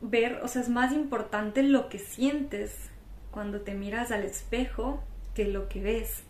ver, 0.00 0.40
o 0.42 0.48
sea, 0.48 0.62
es 0.62 0.68
más 0.68 0.92
importante 0.92 1.62
lo 1.62 1.88
que 1.88 1.98
sientes 1.98 2.91
cuando 3.32 3.62
te 3.62 3.74
miras 3.74 4.12
al 4.12 4.22
espejo 4.22 5.02
que 5.34 5.46
lo 5.46 5.68
que 5.68 5.82
ves. 5.82 6.22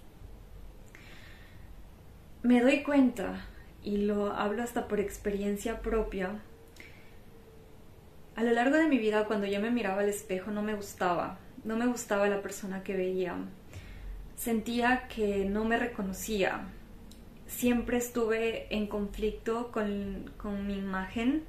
Me 2.43 2.63
doy 2.63 2.83
cuenta, 2.83 3.45
y 3.83 3.99
lo 3.99 4.33
hablo 4.33 4.63
hasta 4.63 4.89
por 4.89 5.01
experiencia 5.01 5.83
propia, 5.83 6.41
a 8.35 8.43
lo 8.43 8.53
largo 8.53 8.77
de 8.77 8.89
mi 8.89 8.99
vida 8.99 9.27
cuando 9.27 9.47
yo 9.47 9.61
me 9.61 9.71
miraba 9.71 10.01
al 10.01 10.09
espejo 10.09 10.51
no 10.51 10.63
me 10.63 10.75
gustaba, 10.75 11.39
no 11.65 11.77
me 11.77 11.87
gustaba 11.87 12.29
la 12.29 12.41
persona 12.41 12.83
que 12.83 12.97
veía. 12.97 13.37
Sentía 14.37 15.07
que 15.09 15.45
no 15.45 15.65
me 15.65 15.79
reconocía. 15.79 16.63
Siempre 17.47 17.99
estuve 17.99 18.75
en 18.75 18.87
conflicto 18.87 19.71
con, 19.71 20.33
con 20.39 20.67
mi 20.67 20.79
imagen 20.79 21.45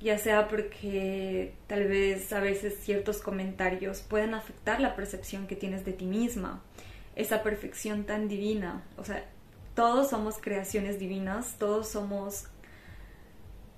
ya 0.00 0.18
sea 0.18 0.48
porque 0.48 1.54
tal 1.66 1.88
vez 1.88 2.32
a 2.32 2.40
veces 2.40 2.78
ciertos 2.80 3.20
comentarios 3.20 4.00
pueden 4.00 4.34
afectar 4.34 4.80
la 4.80 4.94
percepción 4.94 5.46
que 5.46 5.56
tienes 5.56 5.84
de 5.84 5.92
ti 5.92 6.06
misma, 6.06 6.62
esa 7.16 7.42
perfección 7.42 8.04
tan 8.04 8.28
divina, 8.28 8.84
o 8.96 9.04
sea, 9.04 9.24
todos 9.74 10.10
somos 10.10 10.38
creaciones 10.40 10.98
divinas, 10.98 11.56
todos 11.58 11.88
somos 11.88 12.46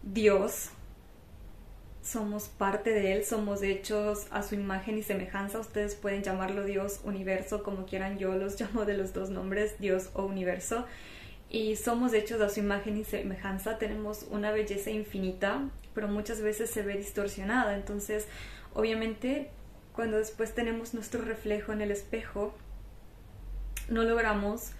Dios, 0.02 0.70
somos 2.02 2.48
parte 2.48 2.90
de 2.90 3.12
Él, 3.12 3.24
somos 3.24 3.62
hechos 3.62 4.26
a 4.30 4.42
su 4.42 4.54
imagen 4.54 4.98
y 4.98 5.02
semejanza, 5.02 5.60
ustedes 5.60 5.94
pueden 5.94 6.22
llamarlo 6.22 6.64
Dios, 6.64 7.00
universo, 7.04 7.62
como 7.62 7.86
quieran, 7.86 8.18
yo 8.18 8.34
los 8.34 8.58
llamo 8.60 8.84
de 8.84 8.96
los 8.96 9.12
dos 9.12 9.30
nombres, 9.30 9.78
Dios 9.78 10.10
o 10.14 10.24
universo. 10.24 10.86
Y 11.50 11.76
somos 11.76 12.14
hechos 12.14 12.40
a 12.40 12.48
su 12.48 12.60
imagen 12.60 12.96
y 12.96 13.04
semejanza, 13.04 13.76
tenemos 13.76 14.26
una 14.30 14.52
belleza 14.52 14.90
infinita, 14.90 15.68
pero 15.94 16.08
muchas 16.08 16.40
veces 16.40 16.70
se 16.70 16.82
ve 16.82 16.96
distorsionada. 16.96 17.74
Entonces, 17.74 18.26
obviamente, 18.74 19.50
cuando 19.94 20.18
después 20.18 20.54
tenemos 20.54 20.94
nuestro 20.94 21.22
reflejo 21.22 21.72
en 21.72 21.80
el 21.80 21.90
espejo, 21.90 22.54
no 23.88 24.04
logramos 24.04 24.72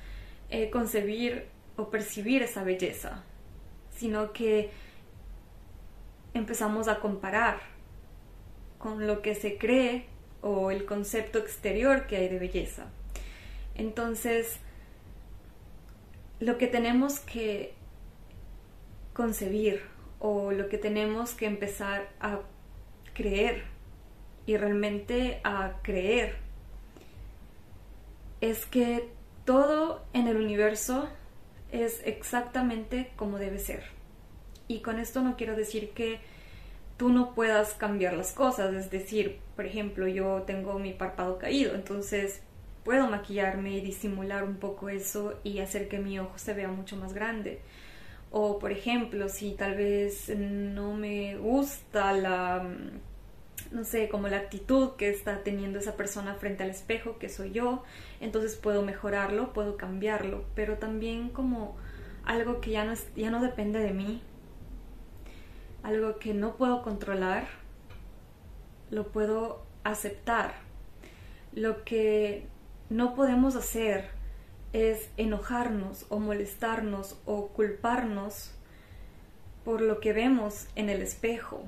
eh, 0.50 0.70
concebir 0.70 1.46
o 1.76 1.90
percibir 1.90 2.42
esa 2.42 2.62
belleza, 2.62 3.22
sino 3.90 4.32
que 4.32 4.70
empezamos 6.34 6.88
a 6.88 7.00
comparar 7.00 7.58
con 8.78 9.06
lo 9.06 9.20
que 9.20 9.34
se 9.34 9.58
cree 9.58 10.06
o 10.42 10.70
el 10.70 10.86
concepto 10.86 11.38
exterior 11.38 12.06
que 12.06 12.16
hay 12.16 12.28
de 12.28 12.38
belleza. 12.38 12.86
Entonces, 13.74 14.58
lo 16.38 16.56
que 16.56 16.66
tenemos 16.66 17.20
que 17.20 17.74
concebir 19.12 19.82
o 20.20 20.52
lo 20.52 20.68
que 20.68 20.78
tenemos 20.78 21.32
que 21.32 21.46
empezar 21.46 22.08
a 22.20 22.40
creer 23.14 23.64
y 24.46 24.56
realmente 24.56 25.40
a 25.42 25.72
creer 25.82 26.36
es 28.40 28.64
que 28.66 29.08
todo 29.44 30.04
en 30.12 30.28
el 30.28 30.36
universo 30.36 31.08
es 31.72 32.00
exactamente 32.04 33.10
como 33.16 33.38
debe 33.38 33.58
ser. 33.58 33.84
Y 34.68 34.80
con 34.80 34.98
esto 34.98 35.22
no 35.22 35.36
quiero 35.36 35.56
decir 35.56 35.90
que 35.90 36.20
tú 36.96 37.08
no 37.08 37.34
puedas 37.34 37.74
cambiar 37.74 38.12
las 38.12 38.32
cosas, 38.32 38.74
es 38.74 38.90
decir, 38.90 39.38
por 39.56 39.66
ejemplo, 39.66 40.06
yo 40.06 40.42
tengo 40.42 40.78
mi 40.78 40.92
párpado 40.92 41.38
caído, 41.38 41.74
entonces 41.74 42.42
puedo 42.84 43.08
maquillarme 43.08 43.76
y 43.76 43.80
disimular 43.80 44.44
un 44.44 44.56
poco 44.56 44.88
eso 44.88 45.38
y 45.42 45.60
hacer 45.60 45.88
que 45.88 45.98
mi 45.98 46.18
ojo 46.18 46.38
se 46.38 46.54
vea 46.54 46.68
mucho 46.68 46.96
más 46.96 47.14
grande. 47.14 47.60
O 48.30 48.58
por 48.58 48.72
ejemplo, 48.72 49.28
si 49.28 49.52
tal 49.52 49.76
vez 49.76 50.28
no 50.36 50.94
me 50.94 51.36
gusta 51.36 52.12
la, 52.12 52.62
mm, 52.62 53.74
no 53.74 53.84
sé, 53.84 54.08
como 54.08 54.28
la 54.28 54.38
actitud 54.38 54.92
que 54.96 55.10
está 55.10 55.42
teniendo 55.42 55.78
esa 55.78 55.96
persona 55.96 56.34
frente 56.34 56.62
al 56.62 56.70
espejo, 56.70 57.18
que 57.18 57.28
soy 57.28 57.52
yo, 57.52 57.82
entonces 58.20 58.56
puedo 58.56 58.82
mejorarlo, 58.82 59.52
puedo 59.52 59.76
cambiarlo, 59.76 60.44
pero 60.54 60.78
también 60.78 61.30
como 61.30 61.76
algo 62.24 62.60
que 62.60 62.70
ya 62.70 62.84
no, 62.84 62.94
ya 63.16 63.30
no 63.30 63.42
depende 63.42 63.80
de 63.80 63.92
mí, 63.92 64.22
algo 65.82 66.18
que 66.18 66.34
no 66.34 66.56
puedo 66.56 66.82
controlar, 66.82 67.48
lo 68.90 69.08
puedo 69.08 69.62
aceptar. 69.84 70.54
Lo 71.52 71.84
que 71.84 72.46
no 72.90 73.14
podemos 73.14 73.56
hacer 73.56 74.19
es 74.72 75.10
enojarnos 75.16 76.06
o 76.08 76.18
molestarnos 76.18 77.20
o 77.24 77.48
culparnos 77.48 78.52
por 79.64 79.80
lo 79.80 80.00
que 80.00 80.12
vemos 80.12 80.68
en 80.76 80.88
el 80.88 81.02
espejo. 81.02 81.64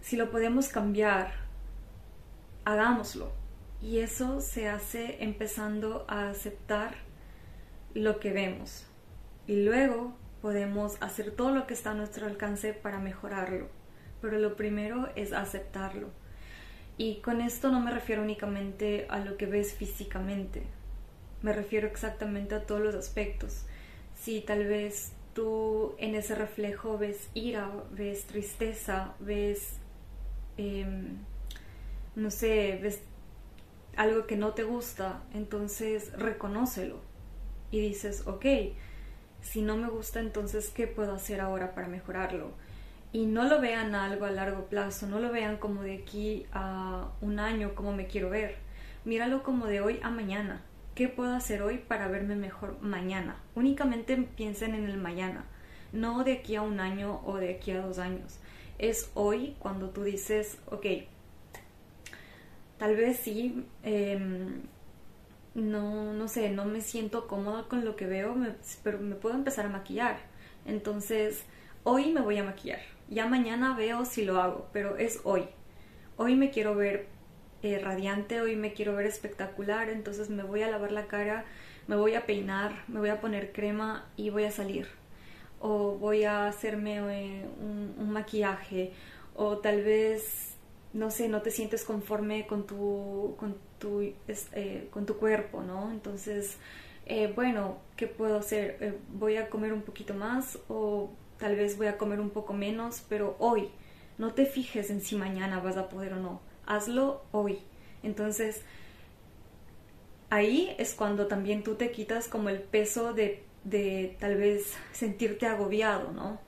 Si 0.00 0.16
lo 0.16 0.30
podemos 0.30 0.68
cambiar, 0.68 1.32
hagámoslo. 2.64 3.32
Y 3.80 4.00
eso 4.00 4.40
se 4.40 4.68
hace 4.68 5.22
empezando 5.22 6.06
a 6.08 6.30
aceptar 6.30 6.96
lo 7.94 8.18
que 8.18 8.32
vemos. 8.32 8.86
Y 9.46 9.64
luego 9.64 10.14
podemos 10.40 11.00
hacer 11.02 11.30
todo 11.30 11.50
lo 11.50 11.66
que 11.66 11.74
está 11.74 11.90
a 11.90 11.94
nuestro 11.94 12.26
alcance 12.26 12.72
para 12.72 12.98
mejorarlo. 12.98 13.68
Pero 14.20 14.38
lo 14.38 14.56
primero 14.56 15.10
es 15.16 15.32
aceptarlo. 15.32 16.08
Y 16.96 17.16
con 17.20 17.40
esto 17.40 17.70
no 17.70 17.80
me 17.80 17.90
refiero 17.90 18.22
únicamente 18.22 19.06
a 19.10 19.18
lo 19.18 19.36
que 19.36 19.46
ves 19.46 19.74
físicamente, 19.74 20.62
me 21.44 21.52
refiero 21.52 21.86
exactamente 21.86 22.54
a 22.54 22.64
todos 22.64 22.80
los 22.80 22.94
aspectos. 22.94 23.66
Si 24.16 24.40
tal 24.40 24.66
vez 24.66 25.12
tú 25.34 25.94
en 25.98 26.14
ese 26.14 26.34
reflejo 26.34 26.96
ves 26.96 27.28
ira, 27.34 27.70
ves 27.90 28.24
tristeza, 28.24 29.14
ves, 29.20 29.74
em, 30.56 31.18
no 32.16 32.30
sé, 32.30 32.78
ves 32.80 33.02
algo 33.94 34.26
que 34.26 34.36
no 34.36 34.54
te 34.54 34.62
gusta, 34.62 35.22
entonces 35.34 36.12
reconócelo 36.14 37.00
y 37.70 37.80
dices, 37.80 38.26
ok, 38.26 38.46
si 39.42 39.60
no 39.60 39.76
me 39.76 39.88
gusta, 39.90 40.20
entonces, 40.20 40.70
¿qué 40.70 40.86
puedo 40.86 41.12
hacer 41.12 41.42
ahora 41.42 41.74
para 41.74 41.88
mejorarlo? 41.88 42.54
y 43.12 43.26
no 43.26 43.44
lo 43.44 43.60
vean 43.60 43.94
algo 43.94 44.24
a 44.24 44.30
largo 44.32 44.64
plazo, 44.64 45.06
no 45.06 45.20
lo 45.20 45.30
vean 45.30 45.58
como 45.58 45.82
de 45.82 45.98
aquí 45.98 46.46
a 46.52 47.10
un 47.20 47.38
año, 47.38 47.76
como 47.76 47.92
me 47.92 48.08
quiero 48.08 48.28
ver. 48.28 48.56
Míralo 49.04 49.44
como 49.44 49.66
de 49.66 49.80
hoy 49.80 50.00
a 50.02 50.10
mañana. 50.10 50.62
¿Qué 50.94 51.08
puedo 51.08 51.34
hacer 51.34 51.62
hoy 51.62 51.78
para 51.78 52.06
verme 52.06 52.36
mejor 52.36 52.80
mañana? 52.80 53.36
Únicamente 53.56 54.16
piensen 54.16 54.76
en 54.76 54.84
el 54.84 54.96
mañana, 54.96 55.44
no 55.92 56.22
de 56.22 56.34
aquí 56.34 56.54
a 56.54 56.62
un 56.62 56.78
año 56.78 57.20
o 57.24 57.38
de 57.38 57.56
aquí 57.56 57.72
a 57.72 57.80
dos 57.80 57.98
años. 57.98 58.38
Es 58.78 59.10
hoy 59.14 59.56
cuando 59.58 59.90
tú 59.90 60.04
dices, 60.04 60.56
ok, 60.66 60.86
tal 62.78 62.94
vez 62.94 63.18
sí, 63.18 63.66
em, 63.82 64.62
no, 65.56 66.12
no 66.12 66.28
sé, 66.28 66.50
no 66.50 66.64
me 66.64 66.80
siento 66.80 67.26
cómoda 67.26 67.64
con 67.64 67.84
lo 67.84 67.96
que 67.96 68.06
veo, 68.06 68.36
pero 68.84 69.00
me 69.00 69.16
puedo 69.16 69.34
empezar 69.34 69.66
a 69.66 69.70
maquillar. 69.70 70.18
Entonces, 70.64 71.42
hoy 71.82 72.12
me 72.12 72.20
voy 72.20 72.38
a 72.38 72.44
maquillar, 72.44 72.80
ya 73.10 73.26
mañana 73.26 73.76
veo 73.76 74.04
si 74.04 74.24
lo 74.24 74.40
hago, 74.40 74.68
pero 74.72 74.96
es 74.96 75.20
hoy. 75.24 75.48
Hoy 76.16 76.36
me 76.36 76.50
quiero 76.50 76.76
ver 76.76 77.08
eh, 77.64 77.78
radiante, 77.78 78.42
hoy 78.42 78.56
me 78.56 78.74
quiero 78.74 78.94
ver 78.94 79.06
espectacular, 79.06 79.88
entonces 79.88 80.28
me 80.28 80.42
voy 80.42 80.62
a 80.62 80.70
lavar 80.70 80.92
la 80.92 81.06
cara, 81.06 81.46
me 81.86 81.96
voy 81.96 82.14
a 82.14 82.26
peinar, 82.26 82.84
me 82.88 83.00
voy 83.00 83.08
a 83.08 83.22
poner 83.22 83.52
crema 83.52 84.06
y 84.16 84.28
voy 84.28 84.44
a 84.44 84.50
salir. 84.50 84.86
O 85.60 85.92
voy 85.92 86.24
a 86.24 86.46
hacerme 86.46 86.98
eh, 86.98 87.46
un, 87.58 88.10
maquillaje, 88.10 88.92
o 89.34 89.58
tal 89.58 89.82
vez, 89.82 90.56
no 90.92 91.10
sé, 91.10 91.28
no 91.28 91.40
te 91.40 91.50
sientes 91.50 91.84
conforme 91.84 92.46
con 92.46 92.66
tu, 92.66 93.34
con 93.38 93.56
tu, 93.78 94.02
eh, 94.02 94.88
con 94.90 95.06
tu 95.06 95.16
cuerpo, 95.16 95.62
¿no? 95.62 95.90
Entonces, 95.90 96.58
bueno, 97.34 97.78
¿qué 97.96 98.06
puedo 98.06 98.38
hacer? 98.38 98.98
voy 99.08 99.36
a 99.36 99.48
comer 99.48 99.72
un 99.72 99.82
poquito 99.82 100.12
más 100.12 100.58
o 100.68 101.10
tal 101.38 101.56
vez 101.56 101.78
voy 101.78 101.86
a 101.86 101.96
comer 101.96 102.20
un 102.20 102.30
poco 102.30 102.52
menos, 102.52 103.02
pero 103.08 103.36
hoy. 103.38 103.70
No 104.16 104.32
te 104.32 104.46
fijes 104.46 104.90
en 104.90 105.00
si 105.00 105.16
mañana 105.16 105.58
vas 105.58 105.76
a 105.76 105.88
poder 105.88 106.12
o 106.12 106.16
no. 106.16 106.40
Hazlo 106.66 107.22
hoy. 107.32 107.58
Entonces, 108.02 108.62
ahí 110.30 110.74
es 110.78 110.94
cuando 110.94 111.26
también 111.26 111.62
tú 111.62 111.74
te 111.76 111.90
quitas 111.90 112.28
como 112.28 112.48
el 112.48 112.60
peso 112.60 113.12
de, 113.12 113.42
de 113.64 114.16
tal 114.18 114.36
vez 114.36 114.74
sentirte 114.92 115.46
agobiado, 115.46 116.12
¿no? 116.12 116.40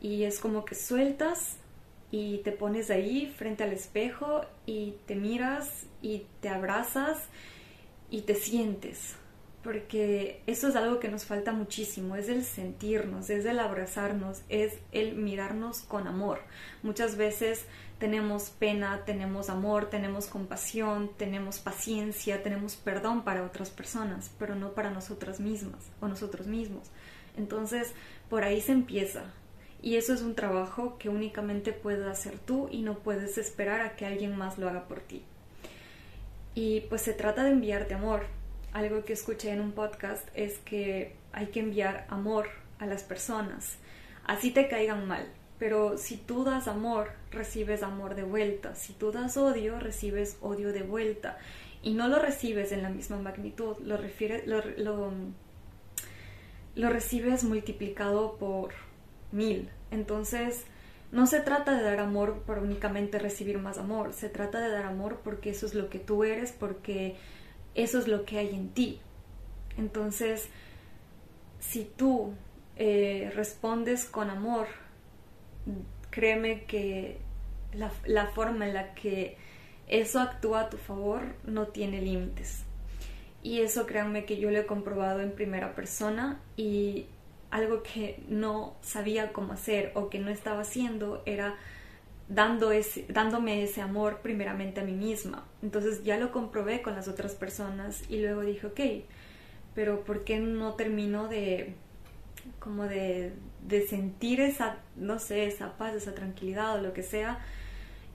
Y 0.00 0.24
es 0.24 0.38
como 0.38 0.64
que 0.64 0.74
sueltas 0.74 1.56
y 2.10 2.38
te 2.38 2.52
pones 2.52 2.90
ahí 2.90 3.32
frente 3.36 3.64
al 3.64 3.72
espejo 3.72 4.42
y 4.66 4.94
te 5.06 5.16
miras 5.16 5.86
y 6.02 6.26
te 6.40 6.48
abrazas 6.48 7.18
y 8.10 8.22
te 8.22 8.34
sientes 8.34 9.16
porque 9.64 10.42
eso 10.46 10.68
es 10.68 10.76
algo 10.76 11.00
que 11.00 11.08
nos 11.08 11.24
falta 11.24 11.52
muchísimo, 11.52 12.16
es 12.16 12.28
el 12.28 12.44
sentirnos, 12.44 13.30
es 13.30 13.46
el 13.46 13.58
abrazarnos, 13.58 14.42
es 14.50 14.74
el 14.92 15.16
mirarnos 15.16 15.80
con 15.80 16.06
amor. 16.06 16.42
Muchas 16.82 17.16
veces 17.16 17.64
tenemos 17.98 18.50
pena, 18.50 19.04
tenemos 19.06 19.48
amor, 19.48 19.88
tenemos 19.88 20.26
compasión, 20.26 21.10
tenemos 21.16 21.58
paciencia, 21.58 22.42
tenemos 22.42 22.76
perdón 22.76 23.24
para 23.24 23.42
otras 23.42 23.70
personas, 23.70 24.30
pero 24.38 24.54
no 24.54 24.72
para 24.74 24.90
nosotras 24.90 25.40
mismas 25.40 25.80
o 26.02 26.08
nosotros 26.08 26.46
mismos. 26.46 26.90
Entonces, 27.38 27.94
por 28.28 28.44
ahí 28.44 28.60
se 28.60 28.72
empieza. 28.72 29.24
Y 29.80 29.96
eso 29.96 30.12
es 30.12 30.20
un 30.20 30.34
trabajo 30.34 30.98
que 30.98 31.08
únicamente 31.08 31.72
puedes 31.72 32.06
hacer 32.06 32.38
tú 32.38 32.68
y 32.70 32.82
no 32.82 32.98
puedes 32.98 33.38
esperar 33.38 33.80
a 33.80 33.96
que 33.96 34.04
alguien 34.04 34.36
más 34.36 34.58
lo 34.58 34.68
haga 34.68 34.86
por 34.88 35.00
ti. 35.00 35.22
Y 36.54 36.82
pues 36.82 37.00
se 37.00 37.14
trata 37.14 37.44
de 37.44 37.50
enviarte 37.50 37.94
amor, 37.94 38.26
algo 38.74 39.04
que 39.04 39.14
escuché 39.14 39.50
en 39.50 39.60
un 39.60 39.72
podcast 39.72 40.28
es 40.34 40.58
que 40.58 41.16
hay 41.32 41.46
que 41.46 41.60
enviar 41.60 42.06
amor 42.10 42.48
a 42.78 42.86
las 42.86 43.04
personas, 43.04 43.78
así 44.26 44.50
te 44.50 44.68
caigan 44.68 45.06
mal. 45.06 45.26
Pero 45.58 45.96
si 45.96 46.16
tú 46.16 46.44
das 46.44 46.66
amor, 46.66 47.12
recibes 47.30 47.84
amor 47.84 48.16
de 48.16 48.24
vuelta. 48.24 48.74
Si 48.74 48.92
tú 48.92 49.12
das 49.12 49.36
odio, 49.36 49.78
recibes 49.78 50.36
odio 50.42 50.72
de 50.72 50.82
vuelta. 50.82 51.38
Y 51.80 51.94
no 51.94 52.08
lo 52.08 52.18
recibes 52.18 52.72
en 52.72 52.82
la 52.82 52.90
misma 52.90 53.18
magnitud, 53.18 53.76
lo, 53.78 53.96
lo, 54.76 55.12
lo 56.74 56.90
recibes 56.90 57.44
multiplicado 57.44 58.36
por 58.36 58.72
mil. 59.30 59.70
Entonces, 59.92 60.64
no 61.12 61.28
se 61.28 61.40
trata 61.40 61.76
de 61.76 61.84
dar 61.84 62.00
amor 62.00 62.42
por 62.44 62.58
únicamente 62.58 63.20
recibir 63.20 63.58
más 63.58 63.78
amor, 63.78 64.12
se 64.12 64.28
trata 64.28 64.60
de 64.60 64.70
dar 64.70 64.84
amor 64.86 65.20
porque 65.22 65.50
eso 65.50 65.66
es 65.66 65.74
lo 65.74 65.88
que 65.88 66.00
tú 66.00 66.24
eres, 66.24 66.50
porque 66.50 67.16
eso 67.74 67.98
es 67.98 68.08
lo 68.08 68.24
que 68.24 68.38
hay 68.38 68.54
en 68.54 68.68
ti. 68.68 69.00
Entonces, 69.76 70.48
si 71.60 71.84
tú 71.84 72.34
eh, 72.76 73.32
respondes 73.34 74.04
con 74.04 74.30
amor, 74.30 74.66
créeme 76.10 76.64
que 76.64 77.18
la, 77.72 77.92
la, 78.06 78.26
forma 78.28 78.66
en 78.66 78.74
la 78.74 78.94
que 78.94 79.36
eso 79.88 80.20
actúa 80.20 80.62
a 80.62 80.70
tu 80.70 80.76
favor 80.76 81.22
no 81.44 81.68
tiene 81.68 82.00
límites. 82.00 82.64
Y 83.42 83.60
eso 83.60 83.86
créanme 83.86 84.24
que 84.24 84.38
yo 84.38 84.50
lo 84.50 84.58
he 84.58 84.66
comprobado 84.66 85.20
en 85.20 85.32
primera 85.32 85.74
persona 85.74 86.40
y 86.56 87.06
algo 87.50 87.82
que 87.82 88.22
no 88.28 88.74
sabía 88.80 89.32
cómo 89.32 89.52
hacer 89.52 89.92
o 89.94 90.08
que 90.08 90.18
no 90.18 90.30
estaba 90.30 90.62
haciendo 90.62 91.22
era 91.26 91.56
dando 92.28 92.72
ese, 92.72 93.06
dándome 93.08 93.62
ese 93.62 93.80
amor 93.80 94.20
primeramente 94.22 94.80
a 94.80 94.84
mí 94.84 94.92
misma. 94.92 95.44
Entonces 95.62 96.02
ya 96.04 96.16
lo 96.18 96.32
comprobé 96.32 96.82
con 96.82 96.94
las 96.94 97.08
otras 97.08 97.34
personas 97.34 98.02
y 98.08 98.20
luego 98.20 98.42
dije, 98.42 98.66
ok, 98.66 98.80
pero 99.74 100.04
¿por 100.04 100.24
qué 100.24 100.38
no 100.38 100.74
termino 100.74 101.28
de 101.28 101.74
como 102.58 102.84
de, 102.84 103.32
de 103.66 103.86
sentir 103.86 104.40
esa, 104.40 104.76
no 104.96 105.18
sé, 105.18 105.46
esa 105.46 105.76
paz, 105.76 105.94
esa 105.94 106.14
tranquilidad 106.14 106.78
o 106.78 106.82
lo 106.82 106.92
que 106.92 107.02
sea? 107.02 107.40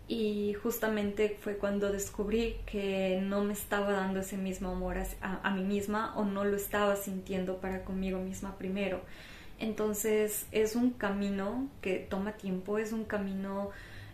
Y 0.08 0.56
justamente 0.56 1.38
fue 1.40 1.58
cuando 1.58 1.92
descubrí 1.92 2.56
que 2.66 3.20
no 3.22 3.44
me 3.44 3.54
estaba 3.54 3.92
dando 3.92 4.22
ese 4.22 4.38
mismo 4.38 4.70
amor 4.70 4.98
a, 4.98 5.08
a 5.44 5.52
mí 5.52 5.64
misma 5.64 6.18
o 6.18 6.26
no 6.26 6.46
lo 6.46 6.58
estaba 6.58 6.96
sintiendo 6.96 7.58
para 7.58 7.84
conmigo 7.84 8.20
misma 8.20 8.58
primero. 8.58 9.02
Entonces 9.60 10.48
es 10.52 10.76
un 10.76 10.92
camino 10.92 11.68
que 11.82 12.00
toma 12.00 12.32
tiempo, 12.34 12.80
es 12.80 12.92
un 12.92 13.04
camino 13.04 13.70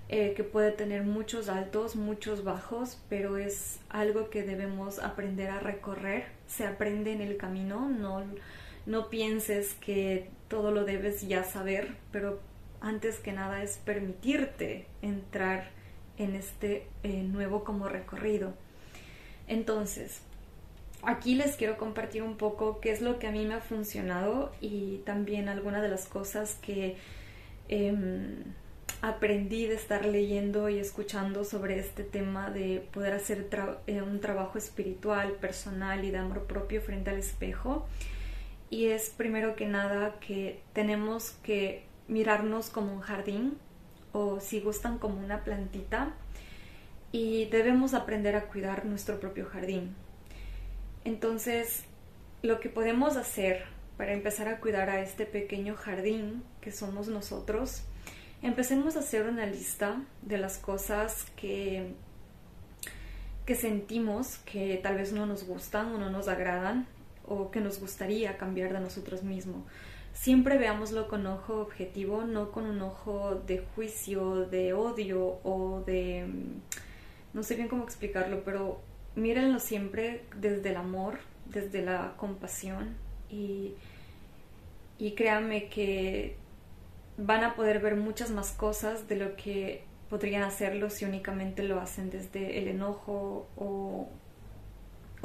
eh, 0.08 0.34
que 0.36 0.44
puede 0.44 0.72
tener 0.72 1.04
muchos 1.04 1.50
altos, 1.50 1.96
muchos 1.96 2.44
bajos, 2.44 3.02
pero 3.10 3.38
es 3.38 3.80
algo 3.90 4.30
que 4.30 4.44
debemos 4.44 5.00
aprender 5.00 5.50
a 5.50 5.60
recorrer. 5.60 6.26
Se 6.46 6.66
aprende 6.66 7.12
en 7.12 7.22
el 7.22 7.38
camino, 7.38 7.90
no, 7.90 8.24
no 8.86 9.10
pienses 9.10 9.74
que 9.74 10.30
todo 10.48 10.72
lo 10.72 10.86
debes 10.86 11.28
ya 11.28 11.44
saber, 11.44 11.96
pero 12.12 12.40
antes 12.82 13.18
que 13.18 13.32
nada 13.32 13.64
es 13.64 13.78
permitirte 13.78 14.86
entrar 15.02 15.72
en 16.20 16.36
este 16.36 16.86
eh, 17.02 17.24
nuevo 17.24 17.64
como 17.64 17.90
recorrido. 17.90 18.54
Entonces, 19.48 20.22
aquí 21.02 21.34
les 21.34 21.56
quiero 21.56 21.78
compartir 21.78 22.22
un 22.22 22.38
poco 22.38 22.80
qué 22.80 22.92
es 22.92 23.02
lo 23.02 23.18
que 23.18 23.26
a 23.26 23.32
mí 23.32 23.44
me 23.44 23.56
ha 23.56 23.62
funcionado 23.62 24.54
y 24.62 24.98
también 25.00 25.50
algunas 25.50 25.82
de 25.82 25.90
las 25.90 26.06
cosas 26.06 26.60
que... 26.62 26.96
Em, 27.70 28.54
aprendí 29.02 29.68
de 29.68 29.76
estar 29.76 30.06
leyendo 30.06 30.70
y 30.70 30.80
escuchando 30.80 31.44
sobre 31.44 31.80
este 31.80 32.04
tema 32.04 32.50
de 32.50 32.88
poder 32.92 33.14
hacer 33.14 33.48
eh, 33.88 34.02
un 34.02 34.20
trabajo 34.20 34.58
espiritual, 34.58 35.34
personal 35.34 36.04
y 36.04 36.12
de 36.12 36.18
amor 36.18 36.44
propio 36.46 36.82
frente 36.82 37.10
al 37.10 37.18
espejo. 37.18 37.86
Y 38.70 38.88
es 38.88 39.10
primero 39.10 39.56
que 39.56 39.68
nada 39.68 40.16
que 40.20 40.62
tenemos 40.74 41.32
que 41.44 41.84
mirarnos 42.08 42.70
como 42.70 42.94
un 42.94 43.02
jardín 43.02 43.58
o 44.12 44.40
si 44.40 44.60
gustan 44.60 44.98
como 44.98 45.20
una 45.20 45.44
plantita 45.44 46.14
y 47.12 47.46
debemos 47.46 47.94
aprender 47.94 48.36
a 48.36 48.48
cuidar 48.48 48.86
nuestro 48.86 49.20
propio 49.20 49.46
jardín. 49.46 49.96
Entonces, 51.04 51.84
lo 52.42 52.60
que 52.60 52.70
podemos 52.70 53.16
hacer 53.18 53.66
para 53.98 54.14
empezar 54.14 54.48
a 54.48 54.60
cuidar 54.60 54.90
a 54.90 55.02
este 55.02 55.26
pequeño 55.26 55.76
jardín 55.76 56.44
que 56.62 56.72
somos 56.72 57.08
nosotros 57.08 57.84
empecemos 58.46 58.96
a 58.96 59.00
hacer 59.00 59.28
una 59.28 59.48
lista 59.48 60.02
de 60.22 60.38
las 60.38 60.60
cosas 60.60 61.26
que, 61.36 61.94
que 63.46 63.56
sentimos 63.56 64.38
que 64.46 64.80
tal 64.84 64.98
vez 64.98 65.14
no 65.14 65.26
nos 65.26 65.46
gustan 65.46 65.94
o 65.94 65.98
no 65.98 66.12
nos 66.12 66.28
agradan 66.28 66.86
o 67.26 67.50
que 67.50 67.60
nos 67.60 67.80
gustaría 67.80 68.38
cambiar 68.38 68.72
de 68.72 68.80
nosotros 68.80 69.24
mismos. 69.24 69.64
Siempre 70.14 70.60
veámoslo 70.60 71.08
con 71.08 71.26
ojo 71.26 71.60
objetivo, 71.60 72.24
no 72.24 72.52
con 72.52 72.66
un 72.66 72.82
ojo 72.84 73.42
de 73.48 73.66
juicio, 73.74 74.46
de 74.46 74.74
odio 74.74 75.40
o 75.44 75.84
de... 75.86 76.28
no 77.34 77.42
sé 77.42 77.56
bien 77.56 77.68
cómo 77.68 77.84
explicarlo, 77.84 78.44
pero 78.44 78.80
mírenlo 79.16 79.60
siempre 79.60 80.24
desde 80.36 80.70
el 80.70 80.78
amor, 80.78 81.18
desde 81.48 81.82
la 81.82 82.14
compasión 82.18 82.96
y, 83.28 83.74
y 85.00 85.14
créanme 85.16 85.68
que 85.68 86.38
van 87.18 87.44
a 87.44 87.56
poder 87.56 87.80
ver 87.80 87.96
muchas 87.96 88.32
más 88.32 88.52
cosas 88.52 89.08
de 89.08 89.16
lo 89.16 89.36
que 89.36 89.84
podrían 90.10 90.44
hacerlo 90.44 90.90
si 90.90 91.06
únicamente 91.06 91.64
lo 91.64 91.80
hacen 91.80 92.10
desde 92.10 92.60
el 92.60 92.68
enojo 92.68 93.48
o, 93.56 94.10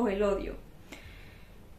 el 0.08 0.22
odio. 0.22 0.56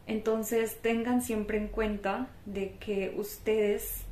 Entonces 0.06 0.80
tengan 0.80 1.22
siempre 1.22 1.58
en 1.58 1.68
cuenta 1.68 2.28
de 2.46 2.76
que 2.76 3.12
ustedes 3.16 4.04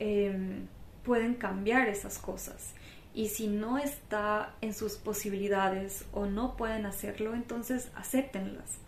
em, 0.00 0.66
pueden 1.04 1.34
cambiar 1.34 1.88
esas 1.88 2.18
cosas 2.18 2.74
y 3.14 3.28
si 3.28 3.48
no 3.48 3.78
está 3.78 4.54
en 4.60 4.74
sus 4.74 4.94
posibilidades 4.94 6.04
o 6.12 6.26
no 6.26 6.56
pueden 6.56 6.86
hacerlo, 6.86 7.34
entonces 7.34 7.90
acéptenlas. 7.94 8.78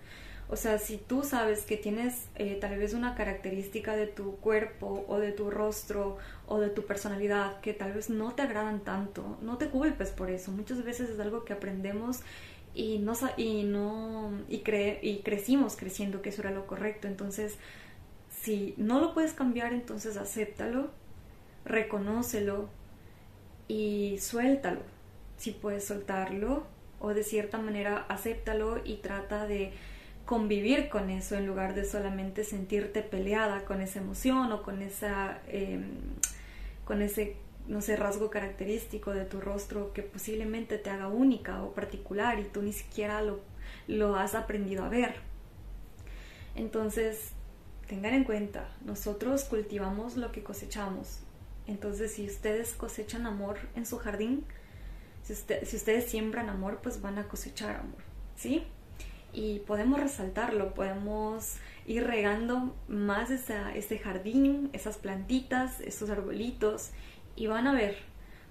O 0.52 0.56
sea, 0.56 0.78
si 0.78 0.98
tú 0.98 1.22
sabes 1.22 1.64
que 1.64 1.78
tienes 1.78 2.26
eh, 2.34 2.58
tal 2.60 2.78
vez 2.78 2.92
una 2.92 3.14
característica 3.14 3.96
de 3.96 4.06
tu 4.06 4.36
cuerpo 4.36 5.02
o 5.08 5.18
de 5.18 5.32
tu 5.32 5.50
rostro 5.50 6.18
o 6.46 6.60
de 6.60 6.68
tu 6.68 6.84
personalidad 6.84 7.58
que 7.62 7.72
tal 7.72 7.94
vez 7.94 8.10
no 8.10 8.34
te 8.34 8.42
agradan 8.42 8.80
tanto, 8.80 9.38
no 9.40 9.56
te 9.56 9.70
culpes 9.70 10.10
por 10.10 10.28
eso. 10.28 10.50
Muchas 10.52 10.84
veces 10.84 11.08
es 11.08 11.18
algo 11.20 11.46
que 11.46 11.54
aprendemos 11.54 12.20
y 12.74 12.98
no 12.98 13.14
y 13.38 13.62
no 13.62 14.30
y, 14.50 14.58
cre, 14.58 14.98
y 15.00 15.20
crecimos 15.20 15.74
creciendo 15.74 16.20
que 16.20 16.28
eso 16.28 16.42
era 16.42 16.50
lo 16.50 16.66
correcto. 16.66 17.08
Entonces, 17.08 17.56
si 18.42 18.74
no 18.76 19.00
lo 19.00 19.14
puedes 19.14 19.32
cambiar, 19.32 19.72
entonces 19.72 20.18
acéptalo, 20.18 20.90
reconócelo 21.64 22.68
y 23.68 24.18
suéltalo. 24.20 24.82
Si 25.38 25.52
puedes 25.52 25.86
soltarlo 25.86 26.66
o 27.00 27.14
de 27.14 27.24
cierta 27.24 27.56
manera 27.56 28.04
acéptalo 28.10 28.82
y 28.84 28.96
trata 28.96 29.46
de 29.46 29.72
convivir 30.24 30.88
con 30.88 31.10
eso 31.10 31.36
en 31.36 31.46
lugar 31.46 31.74
de 31.74 31.84
solamente 31.84 32.44
sentirte 32.44 33.02
peleada 33.02 33.64
con 33.64 33.80
esa 33.80 34.00
emoción 34.00 34.52
o 34.52 34.62
con 34.62 34.82
esa 34.82 35.40
em, 35.48 35.84
con 36.84 37.02
ese 37.02 37.36
no 37.66 37.80
sé 37.80 37.96
rasgo 37.96 38.30
característico 38.30 39.12
de 39.12 39.24
tu 39.24 39.40
rostro 39.40 39.92
que 39.92 40.02
posiblemente 40.02 40.78
te 40.78 40.90
haga 40.90 41.08
única 41.08 41.62
o 41.62 41.72
particular 41.72 42.38
y 42.40 42.44
tú 42.44 42.62
ni 42.62 42.72
siquiera 42.72 43.22
lo, 43.22 43.40
lo 43.86 44.16
has 44.16 44.34
aprendido 44.34 44.84
a 44.84 44.88
ver 44.88 45.14
entonces 46.54 47.30
tengan 47.86 48.14
en 48.14 48.24
cuenta 48.24 48.68
nosotros 48.84 49.44
cultivamos 49.44 50.16
lo 50.16 50.32
que 50.32 50.42
cosechamos 50.42 51.20
entonces 51.66 52.12
si 52.12 52.26
ustedes 52.26 52.74
cosechan 52.74 53.26
amor 53.26 53.58
en 53.76 53.86
su 53.86 53.98
jardín 53.98 54.44
si, 55.22 55.34
si 55.34 55.76
ustedes 55.76 56.10
siembran 56.10 56.48
amor 56.48 56.80
pues 56.82 57.00
van 57.00 57.18
a 57.18 57.28
cosechar 57.28 57.76
amor 57.76 58.02
¿sí? 58.36 58.66
Y 59.32 59.60
podemos 59.60 60.00
resaltarlo, 60.00 60.74
podemos 60.74 61.56
ir 61.86 62.04
regando 62.04 62.76
más 62.88 63.30
ese 63.30 63.98
jardín, 63.98 64.70
esas 64.72 64.98
plantitas, 64.98 65.80
esos 65.80 66.10
arbolitos 66.10 66.90
y 67.34 67.46
van 67.46 67.66
a 67.66 67.72
ver, 67.72 67.96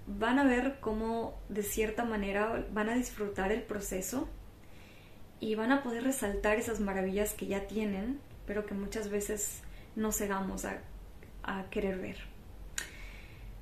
van 0.06 0.38
a 0.38 0.44
ver 0.44 0.78
cómo 0.80 1.38
de 1.48 1.62
cierta 1.62 2.04
manera 2.04 2.66
van 2.72 2.88
a 2.88 2.94
disfrutar 2.94 3.52
el 3.52 3.62
proceso 3.62 4.28
y 5.38 5.54
van 5.54 5.72
a 5.72 5.82
poder 5.82 6.04
resaltar 6.04 6.58
esas 6.58 6.80
maravillas 6.80 7.32
que 7.34 7.46
ya 7.46 7.66
tienen, 7.66 8.20
pero 8.46 8.66
que 8.66 8.74
muchas 8.74 9.08
veces 9.08 9.62
no 9.96 10.12
cegamos 10.12 10.64
a, 10.64 10.80
a 11.42 11.64
querer 11.70 11.98
ver. 11.98 12.16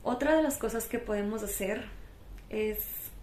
Otra 0.02 0.35
de 0.35 0.42
las 0.42 0.56
cosas 0.56 0.87
que 0.87 0.98
podemos 0.98 1.42
hacer 1.42 1.85
es 2.48 2.78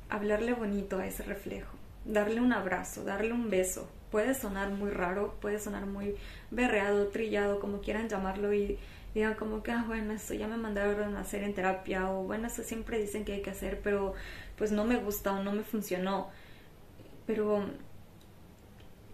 hablarle 0.10 0.53
bonito 0.53 0.99
a 0.99 1.07
ese 1.07 1.23
reflejo 1.23 1.76
darle 2.07 2.41
un 2.41 2.53
abrazo, 2.53 3.03
darle 3.03 3.33
un 3.33 3.49
beso. 3.49 3.89
Puede 4.11 4.33
sonar 4.33 4.69
muy 4.71 4.89
raro, 4.89 5.35
puede 5.41 5.59
sonar 5.59 5.85
muy 5.85 6.15
berreado, 6.49 7.07
trillado, 7.07 7.59
como 7.59 7.81
quieran 7.81 8.09
llamarlo 8.09 8.53
y 8.53 8.79
digan 9.13 9.35
como 9.35 9.63
que, 9.63 9.71
ah, 9.71 9.83
bueno, 9.85 10.13
esto 10.13 10.33
ya 10.33 10.47
me 10.47 10.57
mandaron 10.57 11.15
a 11.15 11.21
hacer 11.21 11.43
en 11.43 11.53
terapia 11.53 12.09
o 12.09 12.23
bueno, 12.23 12.47
eso 12.47 12.63
siempre 12.63 12.99
dicen 12.99 13.25
que 13.25 13.33
hay 13.33 13.41
que 13.41 13.49
hacer, 13.49 13.81
pero 13.83 14.13
pues 14.57 14.71
no 14.71 14.85
me 14.85 14.97
gusta 14.97 15.33
o 15.33 15.43
no 15.43 15.51
me 15.51 15.63
funcionó. 15.63 16.29
Pero, 17.25 17.65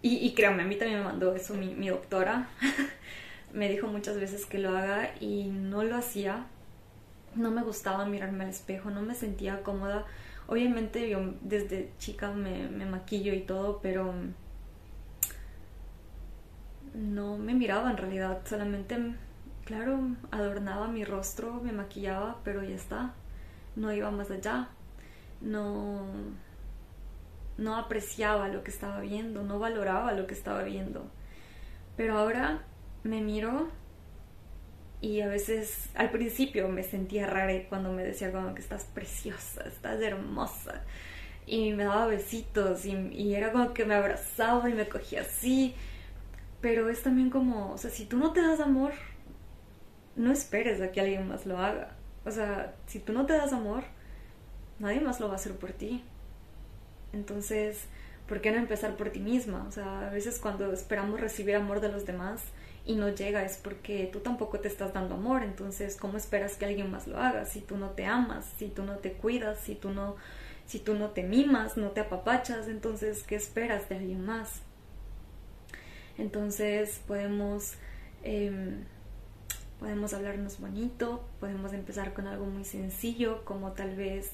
y, 0.02 0.16
y 0.18 0.34
créanme, 0.34 0.62
a 0.62 0.66
mí 0.66 0.76
también 0.76 1.00
me 1.00 1.04
mandó 1.04 1.34
eso 1.34 1.54
mi, 1.54 1.74
mi 1.74 1.88
doctora. 1.88 2.48
me 3.52 3.68
dijo 3.68 3.86
muchas 3.88 4.18
veces 4.20 4.46
que 4.46 4.58
lo 4.58 4.76
haga 4.76 5.14
y 5.20 5.44
no 5.44 5.82
lo 5.82 5.96
hacía. 5.96 6.46
No 7.34 7.50
me 7.50 7.62
gustaba 7.62 8.04
mirarme 8.04 8.44
al 8.44 8.50
espejo, 8.50 8.90
no 8.90 9.02
me 9.02 9.14
sentía 9.14 9.62
cómoda 9.62 10.04
Obviamente 10.46 11.08
yo 11.08 11.34
desde 11.40 11.92
chica 11.98 12.30
me, 12.30 12.68
maquillo 12.86 13.32
y 13.32 13.40
todo, 13.40 13.80
pero 13.80 14.12
no 16.94 17.38
me 17.38 17.54
miraba 17.54 17.90
en 17.90 17.96
realidad, 17.96 18.42
solamente, 18.44 18.96
claro, 19.64 20.00
adornaba 20.30 20.88
mi 20.88 21.04
rostro, 21.04 21.60
me 21.62 21.72
maquillaba, 21.72 22.40
pero 22.44 22.62
ya 22.62 22.74
está, 22.74 23.14
no 23.74 23.92
iba 23.92 24.10
más 24.10 24.30
allá, 24.30 24.68
no, 25.40 26.04
no 27.56 27.76
apreciaba 27.76 28.48
lo 28.48 28.62
que 28.62 28.70
estaba 28.70 29.00
viendo, 29.00 29.42
no 29.42 29.58
valoraba 29.58 30.12
lo 30.12 30.26
que 30.26 30.34
estaba 30.34 30.62
viendo. 30.62 31.06
Pero 31.96 32.18
ahora 32.18 32.62
me 33.02 33.20
miro 33.20 33.68
y 35.04 35.20
a 35.20 35.28
veces 35.28 35.90
al 35.94 36.10
principio 36.10 36.66
me 36.66 36.82
sentía 36.82 37.26
rara 37.26 37.52
cuando 37.68 37.92
me 37.92 38.02
decía 38.02 38.32
como 38.32 38.54
que 38.54 38.62
estás 38.62 38.84
preciosa, 38.84 39.62
estás 39.68 40.00
hermosa 40.00 40.82
y 41.44 41.74
me 41.74 41.84
daba 41.84 42.06
besitos 42.06 42.86
y, 42.86 43.34
era 43.34 43.52
como 43.52 43.74
que 43.74 43.84
me 43.84 43.94
abrazaba 43.94 44.70
y 44.70 44.72
me 44.72 44.88
cogía 44.88 45.20
así, 45.20 45.74
pero 46.62 46.88
es 46.88 47.02
también 47.02 47.28
como, 47.28 47.72
o 47.72 47.76
sea, 47.76 47.90
si 47.90 48.06
tú 48.06 48.16
no 48.16 48.32
te 48.32 48.40
das 48.40 48.60
amor, 48.60 48.92
no 50.16 50.32
esperes 50.32 50.80
a 50.80 50.90
que 50.90 51.02
alguien 51.02 51.28
más 51.28 51.44
lo 51.44 51.58
haga. 51.58 51.90
O 52.24 52.30
sea, 52.30 52.74
si 52.86 52.98
tú 52.98 53.12
no 53.12 53.26
te 53.26 53.34
das 53.34 53.52
amor, 53.52 53.84
nadie 54.78 55.02
más 55.02 55.20
lo 55.20 55.26
va 55.26 55.34
a 55.34 55.36
hacer 55.36 55.52
por 55.52 55.72
ti. 55.72 56.02
Entonces, 57.12 57.84
¿por 58.26 58.40
qué 58.40 58.52
no 58.52 58.56
empezar 58.56 58.96
por 58.96 59.10
ti 59.10 59.20
misma? 59.20 59.66
O 59.68 59.70
sea, 59.70 60.08
a 60.08 60.10
veces 60.10 60.38
cuando 60.38 60.72
esperamos 60.72 61.20
recibir 61.20 61.56
amor 61.56 61.80
de 61.82 61.90
los 61.90 62.06
demás, 62.06 62.40
y 62.86 62.96
no 62.96 63.08
llega 63.08 63.44
es 63.44 63.56
porque 63.56 64.08
tú 64.12 64.20
tampoco 64.20 64.60
te 64.60 64.68
estás 64.68 64.92
dando 64.92 65.14
amor, 65.14 65.42
entonces 65.42 65.96
¿cómo 65.96 66.18
esperas 66.18 66.56
que 66.56 66.66
alguien 66.66 66.90
más 66.90 67.06
lo 67.06 67.18
haga 67.18 67.46
si 67.46 67.60
tú 67.60 67.76
no 67.76 67.90
te 67.90 68.04
amas, 68.04 68.44
si 68.58 68.68
tú 68.68 68.82
no 68.82 68.96
te 68.96 69.12
cuidas, 69.12 69.58
si 69.60 69.74
tú 69.74 69.90
no 69.90 70.16
si 70.66 70.78
tú 70.78 70.94
no 70.94 71.10
te 71.10 71.22
mimas, 71.22 71.76
no 71.76 71.90
te 71.90 72.00
apapachas, 72.00 72.68
entonces 72.68 73.22
¿qué 73.22 73.36
esperas 73.36 73.88
de 73.88 73.96
alguien 73.96 74.24
más? 74.24 74.62
Entonces 76.18 77.00
podemos 77.06 77.74
em, 78.22 78.84
podemos 79.78 80.14
hablarnos 80.14 80.60
bonito, 80.60 81.24
podemos 81.40 81.72
empezar 81.72 82.12
con 82.12 82.26
algo 82.26 82.46
muy 82.46 82.64
sencillo 82.64 83.44
como 83.44 83.72
tal 83.72 83.96
vez 83.96 84.30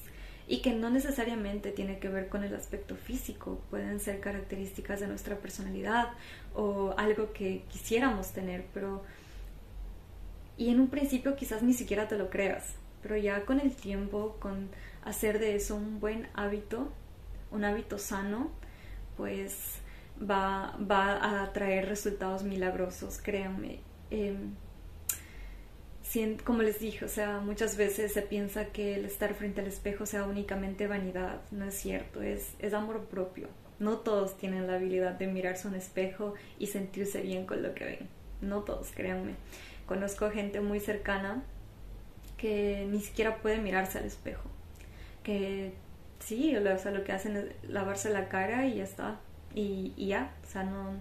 y 0.51 0.61
que 0.61 0.73
no 0.73 0.89
necesariamente 0.89 1.71
tiene 1.71 1.99
que 1.99 2.09
ver 2.09 2.27
con 2.27 2.43
el 2.43 2.53
aspecto 2.53 2.97
físico, 2.97 3.61
pueden 3.69 4.01
ser 4.01 4.19
características 4.19 4.99
de 4.99 5.07
nuestra 5.07 5.37
personalidad 5.37 6.09
o 6.53 6.93
algo 6.97 7.31
que 7.31 7.63
quisiéramos 7.69 8.33
tener, 8.33 8.65
pero 8.73 9.01
y 10.57 10.69
en 10.69 10.81
un 10.81 10.89
principio 10.89 11.37
quizás 11.37 11.63
ni 11.63 11.73
siquiera 11.73 12.09
te 12.09 12.17
lo 12.17 12.29
creas, 12.29 12.73
pero 13.01 13.15
ya 13.15 13.45
con 13.45 13.61
el 13.61 13.73
tiempo, 13.73 14.35
con 14.41 14.67
hacer 15.05 15.39
de 15.39 15.55
eso 15.55 15.77
un 15.77 16.01
buen 16.01 16.27
hábito, 16.33 16.91
un 17.49 17.63
hábito 17.63 17.97
sano, 17.97 18.51
pues 19.15 19.77
va, 20.19 20.75
va 20.79 21.43
a 21.43 21.53
traer 21.53 21.87
resultados 21.87 22.43
milagrosos, 22.43 23.19
créanme. 23.19 23.79
Em, 24.09 24.53
como 26.43 26.61
les 26.61 26.79
dije, 26.79 27.05
o 27.05 27.09
sea, 27.09 27.39
muchas 27.39 27.77
veces 27.77 28.13
se 28.13 28.21
piensa 28.21 28.65
que 28.65 28.95
el 28.95 29.05
estar 29.05 29.33
frente 29.33 29.61
al 29.61 29.67
espejo 29.67 30.05
sea 30.05 30.25
únicamente 30.25 30.87
vanidad, 30.87 31.41
no 31.51 31.65
es 31.65 31.75
cierto, 31.75 32.21
es, 32.21 32.53
es 32.59 32.73
amor 32.73 33.05
propio. 33.05 33.47
No 33.79 33.97
todos 33.97 34.37
tienen 34.37 34.67
la 34.67 34.75
habilidad 34.75 35.13
de 35.13 35.27
mirarse 35.27 35.67
un 35.67 35.75
espejo 35.75 36.33
y 36.59 36.67
sentirse 36.67 37.21
bien 37.21 37.45
con 37.45 37.63
lo 37.63 37.73
que 37.73 37.85
ven, 37.85 38.09
no 38.41 38.61
todos, 38.61 38.91
créanme. 38.91 39.35
Conozco 39.85 40.29
gente 40.31 40.59
muy 40.61 40.79
cercana 40.79 41.43
que 42.37 42.87
ni 42.89 42.99
siquiera 42.99 43.37
puede 43.37 43.57
mirarse 43.59 43.97
al 43.99 44.05
espejo, 44.05 44.49
que 45.23 45.73
sí, 46.19 46.55
o 46.55 46.77
sea, 46.77 46.91
lo 46.91 47.03
que 47.03 47.11
hacen 47.13 47.37
es 47.37 47.69
lavarse 47.69 48.09
la 48.09 48.27
cara 48.27 48.67
y 48.67 48.75
ya 48.75 48.83
está, 48.83 49.19
y, 49.55 49.93
y 49.95 50.07
ya, 50.07 50.33
o 50.43 50.47
sea, 50.47 50.63
no, 50.63 50.99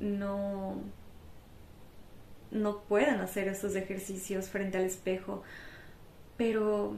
no 0.00 0.80
no 2.50 2.80
puedan 2.80 3.20
hacer 3.20 3.48
esos 3.48 3.74
ejercicios 3.76 4.48
frente 4.48 4.78
al 4.78 4.84
espejo, 4.84 5.42
pero 6.36 6.94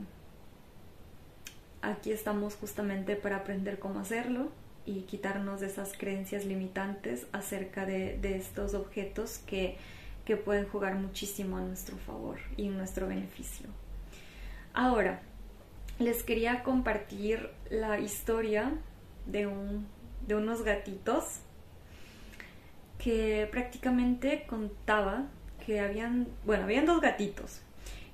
aquí 1.82 2.12
estamos 2.12 2.54
justamente 2.54 3.16
para 3.16 3.36
aprender 3.36 3.78
cómo 3.78 4.00
hacerlo 4.00 4.50
y 4.86 5.02
quitarnos 5.02 5.60
de 5.60 5.66
esas 5.66 5.92
creencias 5.96 6.44
limitantes 6.44 7.26
acerca 7.32 7.86
de, 7.86 8.18
estos 8.36 8.74
objetos 8.74 9.38
que, 9.38 9.76
que, 10.24 10.36
pueden 10.36 10.66
jugar 10.66 10.94
muchísimo 10.94 11.58
a 11.58 11.60
nuestro 11.60 11.96
favor 11.98 12.38
y 12.56 12.66
en 12.66 12.76
nuestro 12.76 13.06
beneficio. 13.06 13.66
Ahora, 14.72 15.20
les 15.98 16.22
quería 16.22 16.62
compartir 16.62 17.50
la 17.70 17.98
historia 17.98 18.72
de, 19.26 19.46
un, 19.46 19.86
de 20.26 20.34
unos 20.34 20.62
gatitos 20.62 21.40
que 22.98 23.48
prácticamente 23.50 24.44
contaba 24.46 25.26
habían, 25.78 26.26
bueno, 26.44 26.64
habían 26.64 26.86
dos 26.86 27.00
gatitos 27.00 27.60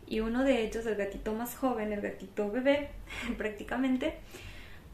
y 0.07 0.21
uno 0.21 0.45
de 0.45 0.62
ellos, 0.62 0.87
el 0.87 0.97
gatito 0.97 1.33
más 1.33 1.57
joven, 1.57 1.92
el 1.92 2.01
gatito 2.01 2.51
bebé 2.51 2.90
prácticamente, 3.38 4.14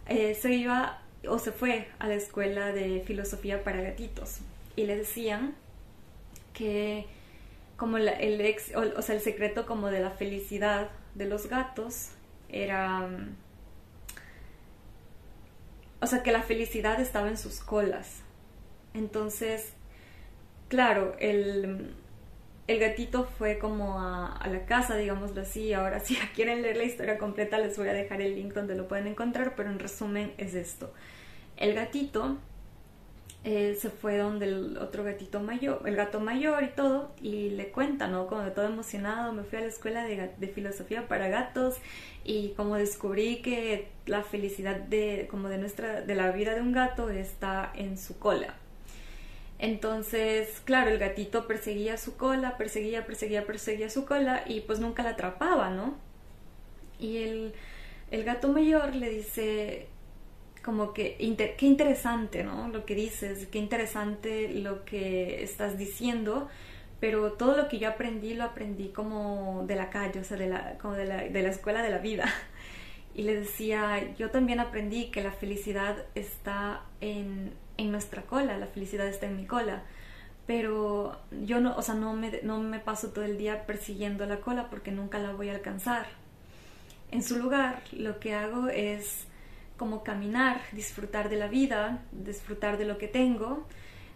eh, 0.07 0.35
se 0.35 0.53
iba 0.53 1.03
o 1.29 1.39
se 1.39 1.53
fue 1.53 1.89
a 1.99 2.09
la 2.09 2.15
escuela 2.15 2.73
de 2.73 3.03
filosofía 3.07 3.63
para 3.63 3.81
gatitos 3.81 4.39
y 4.75 4.87
le 4.87 4.97
decían 4.97 5.55
que 6.53 7.07
como 7.77 7.97
el 7.97 8.41
ex, 8.41 8.73
o, 8.77 9.03
sea, 9.03 9.15
el 9.15 9.21
secreto 9.21 9.67
como 9.67 9.89
de 9.89 10.01
la 10.01 10.11
felicidad 10.11 10.91
de 11.15 11.27
los 11.27 11.49
gatos 11.49 12.11
era, 12.49 13.09
o 16.01 16.07
sea, 16.07 16.23
que 16.23 16.31
la 16.31 16.43
felicidad 16.43 17.01
estaba 17.01 17.29
en 17.29 17.37
sus 17.37 17.61
colas. 17.61 18.21
Entonces, 18.95 19.73
claro, 20.69 21.17
el, 21.19 21.95
el 22.69 22.79
gatito 22.79 23.25
fue 23.25 23.59
como 23.59 24.01
a, 24.01 24.41
la 24.51 24.65
casa, 24.67 24.97
digámoslo 24.97 25.43
así. 25.43 25.73
Ahora, 25.73 26.01
si 26.01 26.15
quieren 26.35 26.63
leer 26.63 26.77
la 26.77 26.85
historia 26.85 27.19
completa, 27.19 27.59
les 27.59 27.77
voy 27.77 27.89
a 27.89 27.93
dejar 27.93 28.21
el 28.21 28.35
link 28.35 28.53
donde 28.53 28.75
lo 28.75 28.89
pueden 28.89 29.07
encontrar, 29.07 29.55
pero 29.57 29.71
en 29.71 29.79
resumen 29.79 30.33
es 30.39 30.55
esto. 30.55 30.93
El 31.57 31.75
gatito 31.75 32.39
se 33.45 33.91
fue 33.91 34.19
donde 34.19 34.47
el 34.47 34.79
otro 34.79 35.03
gatito 35.03 35.41
mayor, 35.41 35.83
el 35.87 35.97
gato 35.97 36.21
mayor 36.21 36.63
y 36.63 36.69
todo, 36.69 37.13
y 37.21 37.51
le 37.51 37.71
cuenta, 37.71 38.07
¿no? 38.07 38.29
Como 38.29 38.43
todo 38.53 38.67
emocionado, 38.67 39.33
me 39.33 39.43
fui 39.43 39.59
a 39.59 39.63
la 39.63 39.67
escuela 39.67 40.05
de, 40.05 40.31
de, 40.37 40.49
filosofía 40.49 41.09
para 41.09 41.29
gatos 41.29 41.77
y 42.25 42.51
como 42.51 42.77
descubrí 42.77 43.43
que 43.43 43.89
la 44.07 44.23
felicidad 44.23 44.77
de, 44.77 45.27
como 45.29 45.49
de 45.49 45.59
nuestra, 45.59 46.03
de 46.03 46.15
la 46.15 46.31
vida 46.31 46.55
de 46.55 46.61
un 46.61 46.73
gato 46.73 47.11
está 47.11 47.73
en 47.75 47.99
su 47.99 48.19
cola. 48.19 48.55
Entonces, 49.63 50.61
claro, 50.65 50.91
el 50.91 50.99
gatito 50.99 51.47
perseguía 51.47 51.97
su 51.97 52.17
cola, 52.17 52.59
perseguía, 52.59 53.07
perseguía, 53.07 53.47
perseguía 53.47 53.89
su 53.91 54.05
cola 54.05 54.43
y 54.45 54.63
pues 54.63 54.81
nunca 54.81 55.05
la 55.05 55.11
atrapaba, 55.11 55.71
¿no? 55.71 55.95
Y 56.99 57.19
el, 57.19 57.55
el 58.11 58.25
gato 58.25 58.49
mayor 58.49 58.97
le 58.97 59.09
dice, 59.09 59.87
como 60.65 60.93
que 60.93 61.17
qué 61.57 61.67
interesante, 61.67 62.43
¿no? 62.43 62.71
Lo 62.71 62.85
que 62.85 62.97
dices, 62.97 63.47
qué 63.53 63.61
interesante 63.61 64.49
lo 64.53 64.85
que 64.85 65.45
estás 65.45 65.79
diciendo, 65.79 66.49
pero 66.99 67.35
todo 67.35 67.57
lo 67.57 67.69
que 67.69 67.79
yo 67.79 67.89
aprendí 67.89 68.35
lo 68.35 68.43
aprendí 68.43 68.89
como 68.89 69.65
de 69.69 69.77
la 69.77 69.91
calle, 69.91 70.19
o 70.19 70.25
sea, 70.25 70.39
de 70.39 70.49
la, 70.49 70.77
como 70.79 70.95
de 70.95 71.05
la, 71.07 71.17
de 71.23 71.43
la 71.43 71.51
escuela 71.51 71.83
de 71.83 71.91
la 71.91 71.99
vida. 71.99 72.25
Y 73.15 73.25
le 73.25 73.35
decía, 73.35 74.15
yo 74.17 74.31
también 74.31 74.59
aprendí 74.59 75.11
que 75.11 75.23
la 75.23 75.33
felicidad 75.33 76.07
está 76.15 76.81
en, 77.03 77.53
en 77.77 77.91
nuestra 77.91 78.23
cola, 78.23 78.57
la 78.57 78.67
felicidad 78.67 79.07
está 79.07 79.27
en 79.27 79.37
mi 79.37 79.47
cola 79.47 79.83
pero 80.47 81.21
yo 81.45 81.61
no, 81.61 81.77
o 81.77 81.83
sea, 81.83 81.95
no 81.95 82.15
me, 82.15 82.41
no 82.43 82.59
me 82.61 82.81
paso 82.81 83.11
todo 83.11 83.25
el 83.25 83.39
día 83.39 83.65
persiguiendo 83.67 84.27
la 84.27 84.41
cola 84.41 84.69
porque 84.71 84.91
nunca 84.91 85.19
la 85.19 85.33
voy 85.33 85.49
a 85.49 85.55
alcanzar. 85.55 86.07
En 87.11 87.23
su 87.23 87.39
lugar, 87.39 87.83
lo 87.93 88.19
que 88.19 88.35
hago 88.35 88.69
es 88.69 89.27
como 89.77 90.03
caminar, 90.03 90.61
disfrutar 90.73 91.29
de 91.29 91.37
la 91.37 91.47
vida, 91.47 92.03
disfrutar 92.13 92.79
de 92.79 92.87
lo 92.87 92.99
que 92.99 93.09
tengo, 93.09 93.67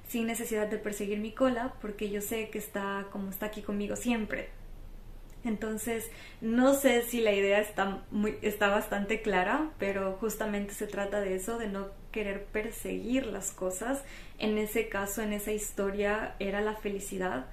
sin 0.09 0.27
necesidad 0.27 0.69
de 0.69 0.79
perseguir 0.79 1.19
mi 1.19 1.33
cola, 1.33 1.75
porque 1.81 2.11
yo 2.11 2.21
sé 2.21 2.51
que 2.51 2.59
está 2.59 3.07
como 3.13 3.31
está 3.31 3.47
aquí 3.47 3.63
conmigo 3.63 3.97
siempre. 3.97 4.51
Entonces, 5.47 6.11
no 6.41 6.75
sé 6.75 7.03
si 7.03 7.21
la 7.21 7.33
idea 7.33 7.61
está, 7.61 8.03
muy, 8.11 8.37
está 8.43 8.69
bastante 8.69 9.23
clara, 9.23 9.71
pero 9.79 10.15
justamente 10.15 10.75
se 10.75 10.87
trata 10.87 11.21
de 11.21 11.37
eso, 11.37 11.59
de 11.59 11.69
no 11.69 11.89
querer 12.11 12.45
perseguir 12.45 13.27
las 13.27 13.53
cosas. 13.53 14.03
En 14.39 14.59
ese 14.59 14.89
caso, 14.89 15.23
en 15.23 15.33
esa 15.33 15.53
historia, 15.53 16.35
era 16.39 16.61
la 16.61 16.75
felicidad, 16.75 17.47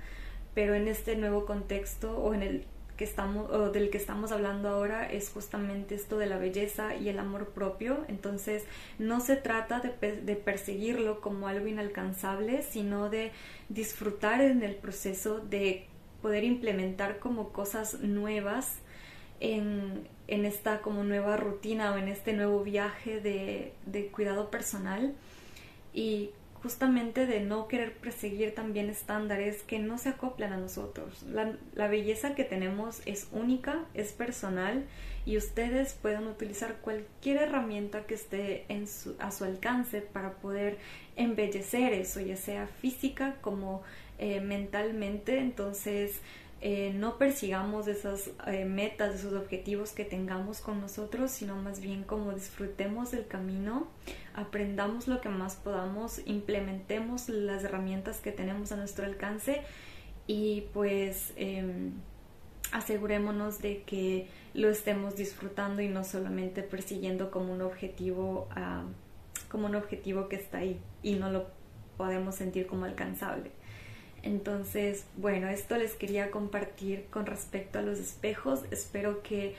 pero 0.54 0.74
en 0.74 0.88
este 0.88 1.16
nuevo 1.16 1.46
contexto 1.46 2.18
o 2.18 2.34
en 2.34 2.44
el 2.44 2.66
que 2.98 3.04
estamos 3.06 3.50
o 3.52 3.72
del 3.72 3.90
que 3.90 3.98
estamos 3.98 4.32
hablando 4.32 4.70
ahora 4.70 5.12
es 5.12 5.30
justamente 5.30 5.96
esto 5.96 6.20
de 6.20 6.28
la 6.28 6.38
belleza 6.38 6.96
y 6.96 7.10
el 7.10 7.18
amor 7.18 7.50
propio 7.50 8.06
entonces 8.08 8.66
no 9.00 9.20
se 9.20 9.36
trata 9.36 9.80
de, 9.80 10.22
de, 10.22 10.36
perseguirlo 10.36 11.20
como 11.20 11.48
algo 11.48 11.66
inalcanzable 11.66 12.62
sino 12.62 13.10
de 13.10 13.32
disfrutar 13.68 14.42
en 14.42 14.62
el 14.62 14.76
proceso 14.76 15.40
de 15.40 15.88
poder 16.24 16.44
implementar 16.44 17.20
como 17.20 17.50
cosas 17.50 18.00
nuevas 18.00 18.78
en, 19.40 20.08
en 20.28 20.46
esta 20.46 20.82
como 20.82 21.04
nueva 21.04 21.38
rutina 21.38 21.94
o 21.94 21.98
en 21.98 22.08
este 22.08 22.34
nuevo 22.34 22.64
viaje 22.64 23.20
de, 23.20 23.74
de 23.86 24.08
cuidado 24.08 24.50
personal 24.50 25.14
y 25.94 26.32
justamente 26.64 27.26
de 27.26 27.42
no 27.42 27.68
querer 27.68 27.92
perseguir 27.98 28.56
también 28.56 28.90
estándares 28.90 29.64
que 29.64 29.80
no 29.80 29.98
se 29.98 30.10
acoplan 30.10 30.54
a 30.54 30.58
nosotros. 30.58 31.24
La, 31.24 31.88
belleza 31.90 32.36
que 32.36 32.46
tenemos 32.46 33.02
es 33.06 33.28
única, 33.34 33.84
es 33.94 34.14
personal 34.14 34.86
y 35.26 35.36
ustedes 35.36 35.94
pueden 35.94 36.26
utilizar 36.26 36.78
cualquier 36.78 37.44
herramienta 37.44 38.06
que 38.06 38.14
esté 38.14 38.64
en 38.70 38.86
a 39.20 39.32
su 39.32 39.44
alcance 39.44 40.00
para 40.00 40.36
poder 40.36 40.78
embellecer 41.18 41.92
eso, 41.92 42.22
ya 42.22 42.38
sea 42.38 42.68
física 42.68 43.36
como 43.42 43.84
eh, 44.24 44.40
mentalmente. 44.40 45.38
Entonces, 45.38 46.22
eh, 46.62 46.94
no 46.96 47.18
persigamos 47.18 47.90
esas 47.90 48.30
eh, 48.48 48.64
metas, 48.64 49.16
esos 49.16 49.34
objetivos 49.34 49.92
que 49.92 50.06
tengamos 50.06 50.62
con 50.62 50.80
nosotros, 50.80 51.30
sino 51.30 51.58
más 51.58 51.82
bien 51.82 52.06
como 52.06 52.32
disfrutemos 52.32 53.12
del 53.12 53.28
camino, 53.28 53.86
aprendamos 54.34 55.10
lo 55.10 55.20
que 55.20 55.28
más 55.28 55.58
podamos, 55.58 56.22
implementemos 56.26 57.28
las 57.28 57.66
herramientas 57.66 58.22
que 58.22 58.32
tenemos 58.32 58.72
a 58.72 58.78
nuestro 58.78 59.06
alcance 59.06 59.62
y 60.26 60.70
pues 60.72 61.34
em, 61.36 61.92
asegurémonos 62.72 63.62
de 63.62 63.84
que 63.84 64.30
lo 64.54 64.70
estemos 64.70 65.18
disfrutando 65.18 65.82
y 65.82 65.90
no 65.90 66.06
solamente 66.06 66.64
persiguiendo 66.64 67.30
como 67.30 67.52
un 67.52 67.62
objetivo, 67.62 68.48
ah, 68.52 68.86
como 69.50 69.66
un 69.66 69.76
objetivo 69.76 70.30
que 70.30 70.38
está 70.38 70.60
ahí 70.60 70.80
y 71.02 71.16
no 71.16 71.30
lo 71.30 71.48
podemos 71.98 72.36
sentir 72.36 72.68
como 72.68 72.86
alcanzable. 72.86 73.52
Entonces, 74.24 75.06
bueno, 75.18 75.50
esto 75.50 75.78
les 75.78 75.94
quería 75.94 76.32
compartir 76.32 77.06
con 77.10 77.26
respecto 77.26 77.80
a 77.80 77.82
los 77.82 78.00
espejos. 78.00 78.62
Espero 78.72 79.22
que 79.22 79.56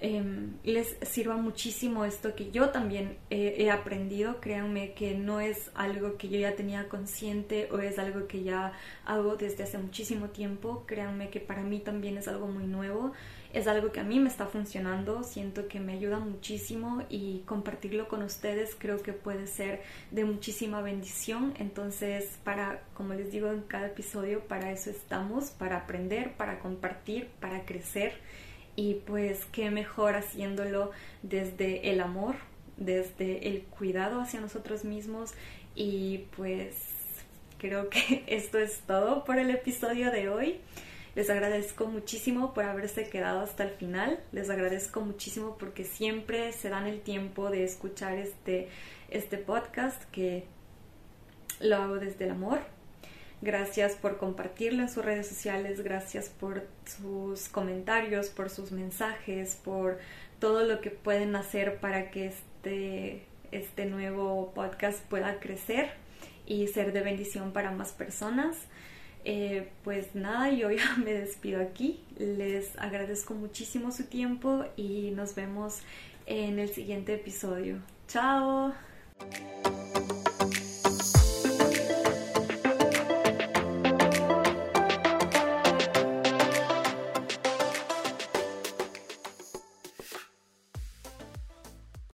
em, 0.00 0.52
les 0.64 0.96
sirva 1.02 1.36
muchísimo 1.36 2.04
esto 2.04 2.34
que 2.34 2.50
yo 2.50 2.68
también 2.70 3.16
he 3.30 3.70
aprendido. 3.70 4.40
Créanme 4.40 4.92
que 4.92 5.14
no 5.14 5.40
es 5.40 5.70
algo 5.74 6.18
que 6.18 6.28
yo 6.28 6.38
ya 6.38 6.54
tenía 6.54 6.88
consciente 6.88 7.68
o 7.72 7.78
es 7.78 7.98
algo 7.98 8.26
que 8.26 8.42
ya 8.42 8.72
hago 9.06 9.36
desde 9.36 9.64
hace 9.64 9.78
muchísimo 9.78 10.28
tiempo. 10.28 10.84
Créanme 10.86 11.30
que 11.30 11.40
para 11.40 11.62
mí 11.62 11.80
también 11.80 12.18
es 12.18 12.28
algo 12.28 12.48
muy 12.48 12.64
nuevo 12.64 13.12
es 13.52 13.66
algo 13.66 13.92
que 13.92 14.00
a 14.00 14.04
mí 14.04 14.18
me 14.18 14.28
está 14.28 14.46
funcionando, 14.46 15.24
siento 15.24 15.68
que 15.68 15.78
me 15.78 15.92
ayuda 15.92 16.18
muchísimo 16.18 17.02
y 17.10 17.40
compartirlo 17.40 18.08
con 18.08 18.22
ustedes 18.22 18.74
creo 18.78 19.02
que 19.02 19.12
puede 19.12 19.46
ser 19.46 19.82
de 20.10 20.24
muchísima 20.24 20.80
bendición. 20.80 21.54
Entonces, 21.58 22.38
para, 22.44 22.82
como 22.94 23.12
les 23.14 23.30
digo 23.30 23.48
en 23.48 23.62
cada 23.62 23.88
episodio, 23.88 24.40
para 24.40 24.72
eso 24.72 24.90
estamos, 24.90 25.50
para 25.50 25.76
aprender, 25.76 26.32
para 26.32 26.60
compartir, 26.60 27.28
para 27.40 27.64
crecer 27.64 28.12
y 28.74 28.94
pues 29.06 29.44
qué 29.52 29.70
mejor 29.70 30.14
haciéndolo 30.14 30.90
desde 31.22 31.90
el 31.90 32.00
amor, 32.00 32.36
desde 32.78 33.48
el 33.48 33.64
cuidado 33.64 34.20
hacia 34.20 34.40
nosotros 34.40 34.84
mismos 34.84 35.32
y 35.74 36.24
pues 36.36 36.74
creo 37.58 37.90
que 37.90 38.24
esto 38.28 38.58
es 38.58 38.80
todo 38.86 39.24
por 39.24 39.38
el 39.38 39.50
episodio 39.50 40.10
de 40.10 40.28
hoy. 40.28 40.60
Les 41.14 41.28
agradezco 41.28 41.86
muchísimo 41.86 42.54
por 42.54 42.64
haberse 42.64 43.08
quedado 43.10 43.40
hasta 43.40 43.64
el 43.64 43.70
final. 43.70 44.18
Les 44.32 44.48
agradezco 44.48 45.02
muchísimo 45.02 45.56
porque 45.58 45.84
siempre 45.84 46.52
se 46.52 46.70
dan 46.70 46.86
el 46.86 47.02
tiempo 47.02 47.50
de 47.50 47.64
escuchar 47.64 48.16
este, 48.16 48.68
este 49.10 49.36
podcast 49.36 50.02
que 50.10 50.44
lo 51.60 51.76
hago 51.76 51.96
desde 51.96 52.24
el 52.24 52.30
amor. 52.30 52.60
Gracias 53.42 53.94
por 53.94 54.18
compartirlo 54.18 54.82
en 54.82 54.88
sus 54.88 55.04
redes 55.04 55.26
sociales, 55.26 55.82
gracias 55.82 56.28
por 56.28 56.64
sus 56.86 57.48
comentarios, 57.48 58.28
por 58.28 58.48
sus 58.48 58.70
mensajes, 58.70 59.56
por 59.56 59.98
todo 60.38 60.62
lo 60.62 60.80
que 60.80 60.90
pueden 60.90 61.34
hacer 61.34 61.80
para 61.80 62.10
que 62.10 62.26
este, 62.26 63.26
este 63.50 63.86
nuevo 63.86 64.52
podcast 64.54 65.00
pueda 65.06 65.40
crecer 65.40 65.90
y 66.46 66.68
ser 66.68 66.92
de 66.92 67.00
bendición 67.00 67.52
para 67.52 67.72
más 67.72 67.92
personas. 67.92 68.56
Eh, 69.24 69.70
pues 69.84 70.14
nada, 70.14 70.50
yo 70.50 70.70
ya 70.70 70.96
me 71.04 71.12
despido 71.12 71.60
aquí. 71.60 72.00
Les 72.18 72.78
agradezco 72.78 73.34
muchísimo 73.34 73.92
su 73.92 74.04
tiempo 74.04 74.64
y 74.76 75.12
nos 75.12 75.34
vemos 75.34 75.80
en 76.26 76.58
el 76.58 76.68
siguiente 76.68 77.14
episodio. 77.14 77.78
Chao. 78.08 78.74